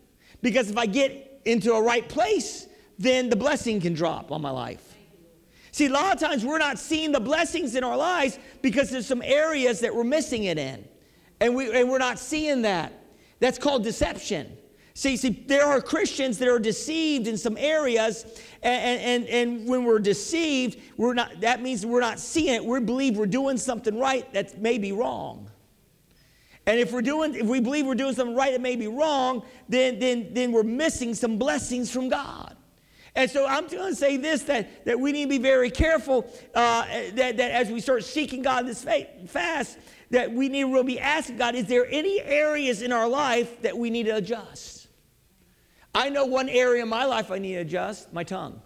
Because 0.42 0.70
if 0.70 0.76
I 0.76 0.86
get 0.86 1.40
into 1.46 1.72
a 1.72 1.82
right 1.82 2.06
place, 2.06 2.66
then 2.98 3.30
the 3.30 3.36
blessing 3.36 3.80
can 3.80 3.94
drop 3.94 4.30
on 4.30 4.42
my 4.42 4.50
life. 4.50 4.94
See, 5.70 5.86
a 5.86 5.90
lot 5.90 6.14
of 6.14 6.20
times 6.20 6.44
we're 6.44 6.58
not 6.58 6.78
seeing 6.78 7.10
the 7.12 7.20
blessings 7.20 7.74
in 7.74 7.82
our 7.82 7.96
lives 7.96 8.38
because 8.60 8.90
there's 8.90 9.06
some 9.06 9.22
areas 9.22 9.80
that 9.80 9.94
we're 9.94 10.04
missing 10.04 10.44
it 10.44 10.58
in. 10.58 10.86
And, 11.40 11.56
we, 11.56 11.74
and 11.74 11.88
we're 11.88 11.98
not 11.98 12.18
seeing 12.18 12.62
that. 12.62 12.92
That's 13.40 13.58
called 13.58 13.82
deception. 13.82 14.58
See, 14.94 15.16
see, 15.16 15.30
there 15.30 15.64
are 15.64 15.80
Christians 15.80 16.36
that 16.38 16.48
are 16.48 16.58
deceived 16.58 17.26
in 17.26 17.38
some 17.38 17.56
areas, 17.56 18.26
and, 18.62 19.00
and, 19.00 19.26
and 19.28 19.66
when 19.66 19.84
we're 19.84 19.98
deceived, 19.98 20.78
we're 20.98 21.14
not, 21.14 21.40
that 21.40 21.62
means 21.62 21.86
we're 21.86 22.00
not 22.00 22.20
seeing 22.20 22.54
it. 22.54 22.62
We 22.62 22.78
believe 22.80 23.16
we're 23.16 23.24
doing 23.24 23.56
something 23.56 23.98
right 23.98 24.30
that 24.34 24.60
may 24.60 24.76
be 24.76 24.92
wrong. 24.92 25.50
And 26.66 26.78
if 26.78 26.92
we're 26.92 27.02
doing, 27.02 27.34
if 27.34 27.46
we 27.46 27.60
believe 27.60 27.86
we're 27.86 27.94
doing 27.94 28.14
something 28.14 28.36
right 28.36 28.52
that 28.52 28.60
may 28.60 28.76
be 28.76 28.86
wrong, 28.86 29.42
then, 29.68 29.98
then, 29.98 30.32
then 30.32 30.52
we're 30.52 30.62
missing 30.62 31.14
some 31.14 31.38
blessings 31.38 31.90
from 31.90 32.08
God. 32.08 32.56
And 33.14 33.30
so 33.30 33.46
I'm 33.46 33.66
going 33.66 33.92
to 33.92 33.96
say 33.96 34.16
this 34.16 34.42
that, 34.44 34.86
that 34.86 34.98
we 34.98 35.12
need 35.12 35.24
to 35.24 35.28
be 35.28 35.38
very 35.38 35.70
careful 35.70 36.30
uh, 36.54 36.84
that, 37.14 37.36
that 37.36 37.50
as 37.50 37.70
we 37.70 37.80
start 37.80 38.04
seeking 38.04 38.42
God 38.42 38.66
this 38.66 38.86
fast, 39.26 39.78
that 40.10 40.32
we 40.32 40.48
need 40.48 40.62
to 40.62 40.84
be 40.84 40.98
asking 40.98 41.36
God, 41.36 41.54
is 41.54 41.66
there 41.66 41.86
any 41.90 42.20
areas 42.20 42.80
in 42.80 42.92
our 42.92 43.08
life 43.08 43.60
that 43.62 43.76
we 43.76 43.90
need 43.90 44.04
to 44.04 44.16
adjust? 44.16 44.88
I 45.94 46.08
know 46.08 46.24
one 46.24 46.48
area 46.48 46.82
in 46.82 46.88
my 46.88 47.04
life 47.04 47.30
I 47.30 47.38
need 47.38 47.54
to 47.54 47.60
adjust 47.60 48.12
my 48.12 48.24
tongue. 48.24 48.62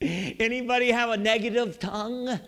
Anybody 0.00 0.92
have 0.92 1.10
a 1.10 1.16
negative 1.16 1.80
tongue? 1.80 2.38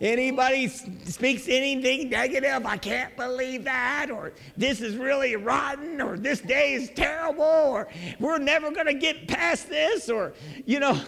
Anybody 0.00 0.68
speaks 0.68 1.48
anything 1.48 2.08
negative, 2.08 2.64
I 2.64 2.76
can't 2.76 3.16
believe 3.16 3.64
that, 3.64 4.10
or 4.12 4.32
this 4.56 4.80
is 4.80 4.96
really 4.96 5.34
rotten, 5.34 6.00
or 6.00 6.16
this 6.16 6.40
day 6.40 6.74
is 6.74 6.90
terrible, 6.90 7.42
or 7.42 7.88
we're 8.20 8.38
never 8.38 8.70
going 8.70 8.86
to 8.86 8.94
get 8.94 9.26
past 9.26 9.68
this, 9.68 10.08
or, 10.08 10.34
you 10.66 10.78
know, 10.78 11.00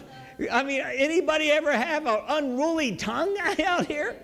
I 0.51 0.65
mean, 0.65 0.81
anybody 0.81 1.53
ever 1.53 1.71
have 1.71 2.07
an 2.07 2.19
unruly 2.29 2.97
tongue 2.97 3.37
out 3.65 3.87
here? 3.87 4.17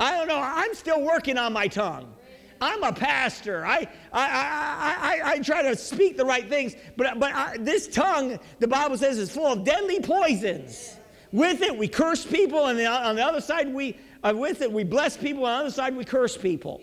I 0.00 0.16
don't 0.16 0.28
know. 0.28 0.40
I'm 0.40 0.74
still 0.74 1.02
working 1.02 1.36
on 1.36 1.52
my 1.52 1.68
tongue. 1.68 2.14
I'm 2.60 2.82
a 2.82 2.92
pastor. 2.92 3.66
I, 3.66 3.88
I, 4.12 4.22
I, 4.22 4.96
I, 5.00 5.30
I 5.32 5.38
try 5.40 5.62
to 5.62 5.76
speak 5.76 6.16
the 6.16 6.24
right 6.24 6.48
things, 6.48 6.74
but, 6.96 7.18
but 7.18 7.32
I, 7.32 7.56
this 7.58 7.88
tongue, 7.88 8.38
the 8.58 8.68
Bible 8.68 8.96
says, 8.96 9.18
is 9.18 9.30
full 9.30 9.46
of 9.46 9.64
deadly 9.64 10.00
poisons. 10.00 10.96
With 11.32 11.62
it, 11.62 11.76
we 11.76 11.88
curse 11.88 12.24
people, 12.24 12.66
and 12.66 12.80
on 12.80 13.16
the 13.16 13.24
other 13.24 13.40
side, 13.40 13.72
we, 13.72 13.98
uh, 14.22 14.32
with 14.34 14.62
it, 14.62 14.72
we 14.72 14.84
bless 14.84 15.16
people, 15.16 15.44
on 15.44 15.58
the 15.58 15.64
other 15.66 15.70
side, 15.70 15.94
we 15.94 16.04
curse 16.04 16.36
people. 16.36 16.80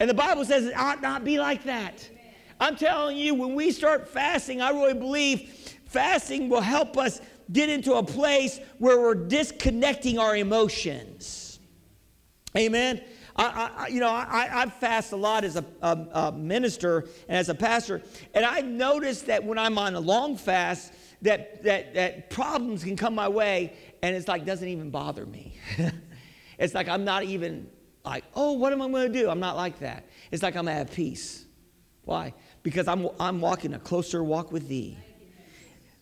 And 0.00 0.08
the 0.08 0.14
Bible 0.14 0.44
says 0.44 0.66
it 0.66 0.76
ought 0.76 1.02
not 1.02 1.24
be 1.24 1.38
like 1.38 1.64
that. 1.64 2.08
I'm 2.58 2.76
telling 2.76 3.16
you, 3.16 3.34
when 3.34 3.54
we 3.54 3.70
start 3.70 4.08
fasting, 4.08 4.62
I 4.62 4.70
really 4.70 4.94
believe 4.94 5.76
fasting 5.86 6.48
will 6.48 6.60
help 6.60 6.96
us 6.96 7.20
get 7.52 7.68
into 7.68 7.94
a 7.94 8.02
place 8.02 8.58
where 8.78 9.00
we're 9.00 9.14
disconnecting 9.14 10.18
our 10.18 10.36
emotions. 10.36 11.58
Amen. 12.56 13.02
I, 13.36 13.70
I, 13.76 13.88
you 13.88 14.00
know, 14.00 14.08
I, 14.08 14.62
I 14.62 14.66
fast 14.66 15.12
a 15.12 15.16
lot 15.16 15.44
as 15.44 15.56
a, 15.56 15.64
a, 15.82 16.06
a, 16.12 16.32
minister 16.32 17.08
and 17.28 17.36
as 17.36 17.48
a 17.48 17.54
pastor, 17.54 18.00
and 18.32 18.44
I've 18.44 18.64
noticed 18.64 19.26
that 19.26 19.42
when 19.42 19.58
I'm 19.58 19.76
on 19.76 19.94
a 19.94 20.00
long 20.00 20.36
fast, 20.36 20.92
that, 21.24 21.62
that, 21.62 21.94
that 21.94 22.30
problems 22.30 22.84
can 22.84 22.96
come 22.96 23.14
my 23.14 23.28
way, 23.28 23.72
and 24.02 24.14
it's 24.14 24.28
like 24.28 24.44
doesn't 24.44 24.68
even 24.68 24.90
bother 24.90 25.24
me. 25.24 25.56
it's 26.58 26.74
like 26.74 26.86
I'm 26.88 27.04
not 27.04 27.24
even 27.24 27.66
like, 28.04 28.24
oh, 28.34 28.52
what 28.52 28.72
am 28.72 28.82
I 28.82 28.88
going 28.88 29.10
to 29.10 29.18
do? 29.18 29.30
I'm 29.30 29.40
not 29.40 29.56
like 29.56 29.78
that. 29.78 30.04
It's 30.30 30.42
like 30.42 30.54
I'm 30.54 30.68
at 30.68 30.92
peace. 30.92 31.46
Why? 32.04 32.34
Because 32.62 32.86
I'm, 32.86 33.08
I'm 33.18 33.40
walking 33.40 33.72
a 33.72 33.78
closer 33.78 34.22
walk 34.22 34.52
with 34.52 34.68
Thee. 34.68 34.98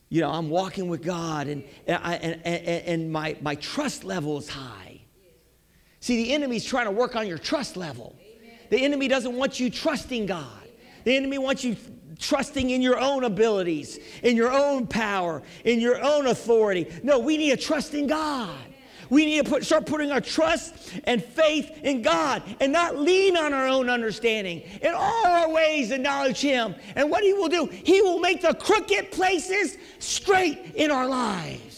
You 0.08 0.20
know, 0.22 0.30
I'm 0.30 0.50
walking 0.50 0.88
with 0.88 1.02
God, 1.02 1.46
and, 1.46 1.64
and, 1.86 2.00
I, 2.02 2.14
and, 2.16 2.40
and, 2.44 2.66
and 2.66 3.12
my, 3.12 3.36
my 3.40 3.54
trust 3.54 4.02
level 4.02 4.36
is 4.38 4.48
high. 4.48 5.02
See, 6.00 6.24
the 6.24 6.32
enemy's 6.34 6.64
trying 6.64 6.86
to 6.86 6.90
work 6.90 7.14
on 7.14 7.28
your 7.28 7.38
trust 7.38 7.76
level. 7.76 8.16
The 8.70 8.84
enemy 8.84 9.06
doesn't 9.06 9.34
want 9.34 9.60
you 9.60 9.70
trusting 9.70 10.26
God. 10.26 10.68
The 11.04 11.16
enemy 11.16 11.38
wants 11.38 11.62
you 11.62 11.76
trusting 12.22 12.70
in 12.70 12.80
your 12.80 12.98
own 12.98 13.24
abilities, 13.24 13.98
in 14.22 14.36
your 14.36 14.50
own 14.50 14.86
power, 14.86 15.42
in 15.64 15.80
your 15.80 16.02
own 16.02 16.28
authority. 16.28 16.86
No, 17.02 17.18
we 17.18 17.36
need 17.36 17.50
to 17.50 17.56
trust 17.56 17.92
in 17.92 18.06
God. 18.06 18.56
We 19.10 19.26
need 19.26 19.44
to 19.44 19.50
put, 19.50 19.64
start 19.66 19.84
putting 19.84 20.10
our 20.10 20.22
trust 20.22 20.74
and 21.04 21.22
faith 21.22 21.70
in 21.82 22.00
God 22.00 22.42
and 22.60 22.72
not 22.72 22.96
lean 22.96 23.36
on 23.36 23.52
our 23.52 23.66
own 23.66 23.90
understanding. 23.90 24.62
In 24.80 24.94
all 24.94 25.26
our 25.26 25.50
ways, 25.50 25.90
acknowledge 25.90 26.40
Him. 26.40 26.74
And 26.96 27.10
what 27.10 27.22
He 27.22 27.34
will 27.34 27.48
do, 27.48 27.66
He 27.66 28.00
will 28.00 28.20
make 28.20 28.40
the 28.40 28.54
crooked 28.54 29.12
places 29.12 29.76
straight 29.98 30.72
in 30.76 30.90
our 30.90 31.06
lives. 31.06 31.71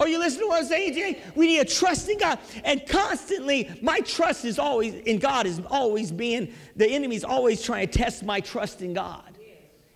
Are 0.00 0.08
you 0.08 0.18
listening 0.18 0.44
to 0.44 0.48
what 0.48 0.60
I'm 0.60 0.66
saying 0.66 0.94
today? 0.94 1.22
We 1.34 1.46
need 1.46 1.68
to 1.68 1.74
trust 1.74 2.08
in 2.08 2.18
God. 2.18 2.38
And 2.64 2.86
constantly, 2.86 3.70
my 3.82 4.00
trust 4.00 4.44
is 4.44 4.58
always 4.58 4.94
in 4.94 5.18
God, 5.18 5.46
is 5.46 5.60
always 5.68 6.12
being, 6.12 6.52
the 6.76 6.86
enemy's 6.86 7.24
always 7.24 7.62
trying 7.62 7.88
to 7.88 7.98
test 7.98 8.22
my 8.22 8.40
trust 8.40 8.82
in 8.82 8.94
God. 8.94 9.24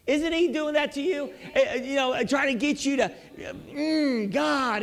Isn't 0.07 0.33
he 0.33 0.49
doing 0.49 0.75
that 0.75 0.93
to 0.93 1.03
you? 1.03 1.33
Uh, 1.55 1.75
you 1.75 1.95
know, 1.95 2.21
trying 2.25 2.49
to 2.49 2.59
get 2.59 2.85
you 2.85 2.97
to, 2.97 3.12
mm, 3.38 4.33
God, 4.33 4.83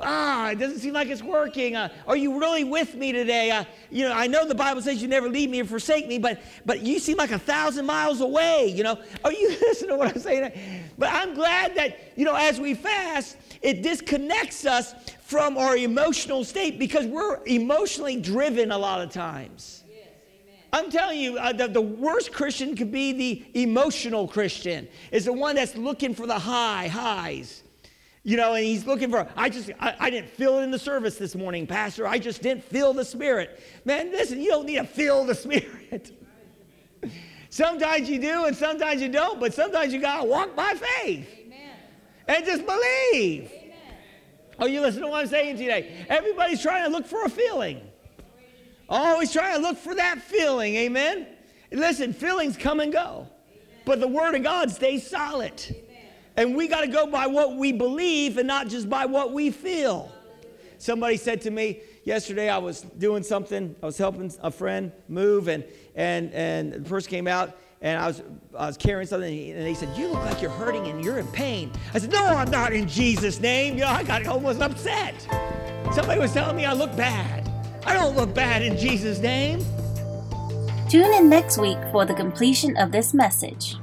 ah, 0.00 0.50
it 0.50 0.58
doesn't 0.58 0.78
seem 0.78 0.94
like 0.94 1.08
it's 1.08 1.22
working. 1.22 1.76
Uh, 1.76 1.88
are 2.06 2.16
you 2.16 2.38
really 2.38 2.64
with 2.64 2.94
me 2.94 3.12
today? 3.12 3.50
Uh, 3.50 3.64
you 3.90 4.08
know, 4.08 4.12
I 4.12 4.26
know 4.26 4.46
the 4.46 4.54
Bible 4.54 4.82
says 4.82 5.00
you 5.02 5.08
never 5.08 5.28
leave 5.28 5.50
me 5.50 5.60
or 5.60 5.64
forsake 5.64 6.06
me, 6.06 6.18
but 6.18 6.40
but 6.64 6.82
you 6.82 6.98
seem 6.98 7.16
like 7.16 7.30
a 7.30 7.38
thousand 7.38 7.86
miles 7.86 8.20
away. 8.20 8.72
You 8.74 8.84
know, 8.84 8.98
are 9.24 9.32
you 9.32 9.48
listening 9.62 9.90
to 9.90 9.96
what 9.96 10.14
I'm 10.14 10.20
saying? 10.20 10.52
But 10.98 11.10
I'm 11.12 11.34
glad 11.34 11.74
that 11.76 12.12
you 12.16 12.24
know, 12.24 12.34
as 12.34 12.60
we 12.60 12.74
fast, 12.74 13.36
it 13.62 13.82
disconnects 13.82 14.66
us 14.66 14.94
from 15.22 15.56
our 15.58 15.76
emotional 15.76 16.44
state 16.44 16.78
because 16.78 17.06
we're 17.06 17.44
emotionally 17.44 18.16
driven 18.16 18.72
a 18.72 18.78
lot 18.78 19.00
of 19.00 19.10
times. 19.10 19.84
I'm 20.72 20.90
telling 20.90 21.18
you, 21.18 21.38
uh, 21.38 21.52
the, 21.52 21.66
the 21.66 21.80
worst 21.80 22.32
Christian 22.32 22.76
could 22.76 22.92
be 22.92 23.12
the 23.12 23.62
emotional 23.62 24.28
Christian. 24.28 24.86
Is 25.10 25.24
the 25.24 25.32
one 25.32 25.56
that's 25.56 25.76
looking 25.76 26.14
for 26.14 26.26
the 26.26 26.38
high 26.38 26.88
highs. 26.88 27.62
You 28.28 28.36
know, 28.36 28.52
and 28.52 28.62
he's 28.62 28.84
looking 28.84 29.10
for, 29.10 29.26
I 29.38 29.48
just, 29.48 29.70
I, 29.80 29.94
I, 29.98 30.10
didn't 30.10 30.28
feel 30.28 30.58
it 30.58 30.62
in 30.62 30.70
the 30.70 30.78
service 30.78 31.16
this 31.16 31.34
morning, 31.34 31.66
Pastor. 31.66 32.06
I 32.06 32.18
just 32.18 32.42
didn't 32.42 32.62
feel 32.62 32.92
the 32.92 33.02
Spirit. 33.02 33.58
Man, 33.86 34.10
listen, 34.10 34.38
you 34.38 34.50
don't 34.50 34.66
need 34.66 34.76
to 34.76 34.84
feel 34.84 35.24
the 35.24 35.34
Spirit. 35.34 36.12
sometimes 37.48 38.06
you 38.06 38.18
do 38.18 38.44
and 38.44 38.54
sometimes 38.54 39.00
you 39.00 39.08
don't, 39.08 39.40
but 39.40 39.54
sometimes 39.54 39.94
you 39.94 40.00
got 40.02 40.20
to 40.20 40.24
walk 40.24 40.54
by 40.54 40.74
faith 40.74 41.26
and 42.26 42.44
just 42.44 42.66
believe. 42.66 43.50
Amen. 43.50 43.72
Oh, 44.58 44.66
you 44.66 44.82
listen 44.82 45.00
to 45.00 45.08
what 45.08 45.22
I'm 45.22 45.26
saying 45.28 45.56
today? 45.56 46.04
Everybody's 46.10 46.60
trying 46.60 46.84
to 46.84 46.90
look 46.90 47.06
for 47.06 47.24
a 47.24 47.30
feeling. 47.30 47.80
Always 48.90 49.32
trying 49.32 49.56
to 49.56 49.62
look 49.62 49.78
for 49.78 49.94
that 49.94 50.20
feeling. 50.20 50.74
Amen. 50.74 51.28
Listen, 51.72 52.12
feelings 52.12 52.58
come 52.58 52.80
and 52.80 52.92
go, 52.92 53.26
but 53.86 54.00
the 54.00 54.08
Word 54.08 54.34
of 54.34 54.42
God 54.42 54.70
stays 54.70 55.08
solid. 55.08 55.62
And 56.38 56.54
we 56.54 56.68
got 56.68 56.82
to 56.82 56.86
go 56.86 57.04
by 57.08 57.26
what 57.26 57.56
we 57.56 57.72
believe 57.72 58.38
and 58.38 58.46
not 58.46 58.68
just 58.68 58.88
by 58.88 59.06
what 59.06 59.32
we 59.32 59.50
feel. 59.50 60.12
Somebody 60.78 61.16
said 61.16 61.40
to 61.40 61.50
me 61.50 61.80
yesterday, 62.04 62.48
I 62.48 62.58
was 62.58 62.82
doing 62.82 63.24
something, 63.24 63.74
I 63.82 63.86
was 63.86 63.98
helping 63.98 64.32
a 64.40 64.52
friend 64.52 64.92
move, 65.08 65.48
and, 65.48 65.64
and, 65.96 66.32
and 66.32 66.72
the 66.74 66.88
person 66.88 67.10
came 67.10 67.26
out 67.26 67.58
and 67.80 68.00
I 68.00 68.06
was, 68.06 68.22
I 68.56 68.68
was 68.68 68.76
carrying 68.76 69.08
something, 69.08 69.50
and 69.50 69.66
he 69.66 69.74
said, 69.74 69.88
You 69.98 70.06
look 70.08 70.24
like 70.24 70.40
you're 70.40 70.52
hurting 70.52 70.86
and 70.86 71.04
you're 71.04 71.18
in 71.18 71.26
pain. 71.28 71.72
I 71.92 71.98
said, 71.98 72.12
No, 72.12 72.24
I'm 72.24 72.52
not 72.52 72.72
in 72.72 72.86
Jesus' 72.86 73.40
name. 73.40 73.74
You 73.74 73.80
know, 73.80 73.88
I 73.88 74.04
got 74.04 74.24
almost 74.28 74.60
upset. 74.60 75.20
Somebody 75.92 76.20
was 76.20 76.32
telling 76.32 76.56
me 76.56 76.64
I 76.64 76.72
look 76.72 76.94
bad. 76.96 77.50
I 77.84 77.94
don't 77.94 78.14
look 78.14 78.32
bad 78.32 78.62
in 78.62 78.76
Jesus' 78.76 79.18
name. 79.18 79.58
Tune 80.88 81.12
in 81.14 81.28
next 81.28 81.58
week 81.58 81.78
for 81.90 82.04
the 82.04 82.14
completion 82.14 82.76
of 82.76 82.92
this 82.92 83.12
message. 83.12 83.74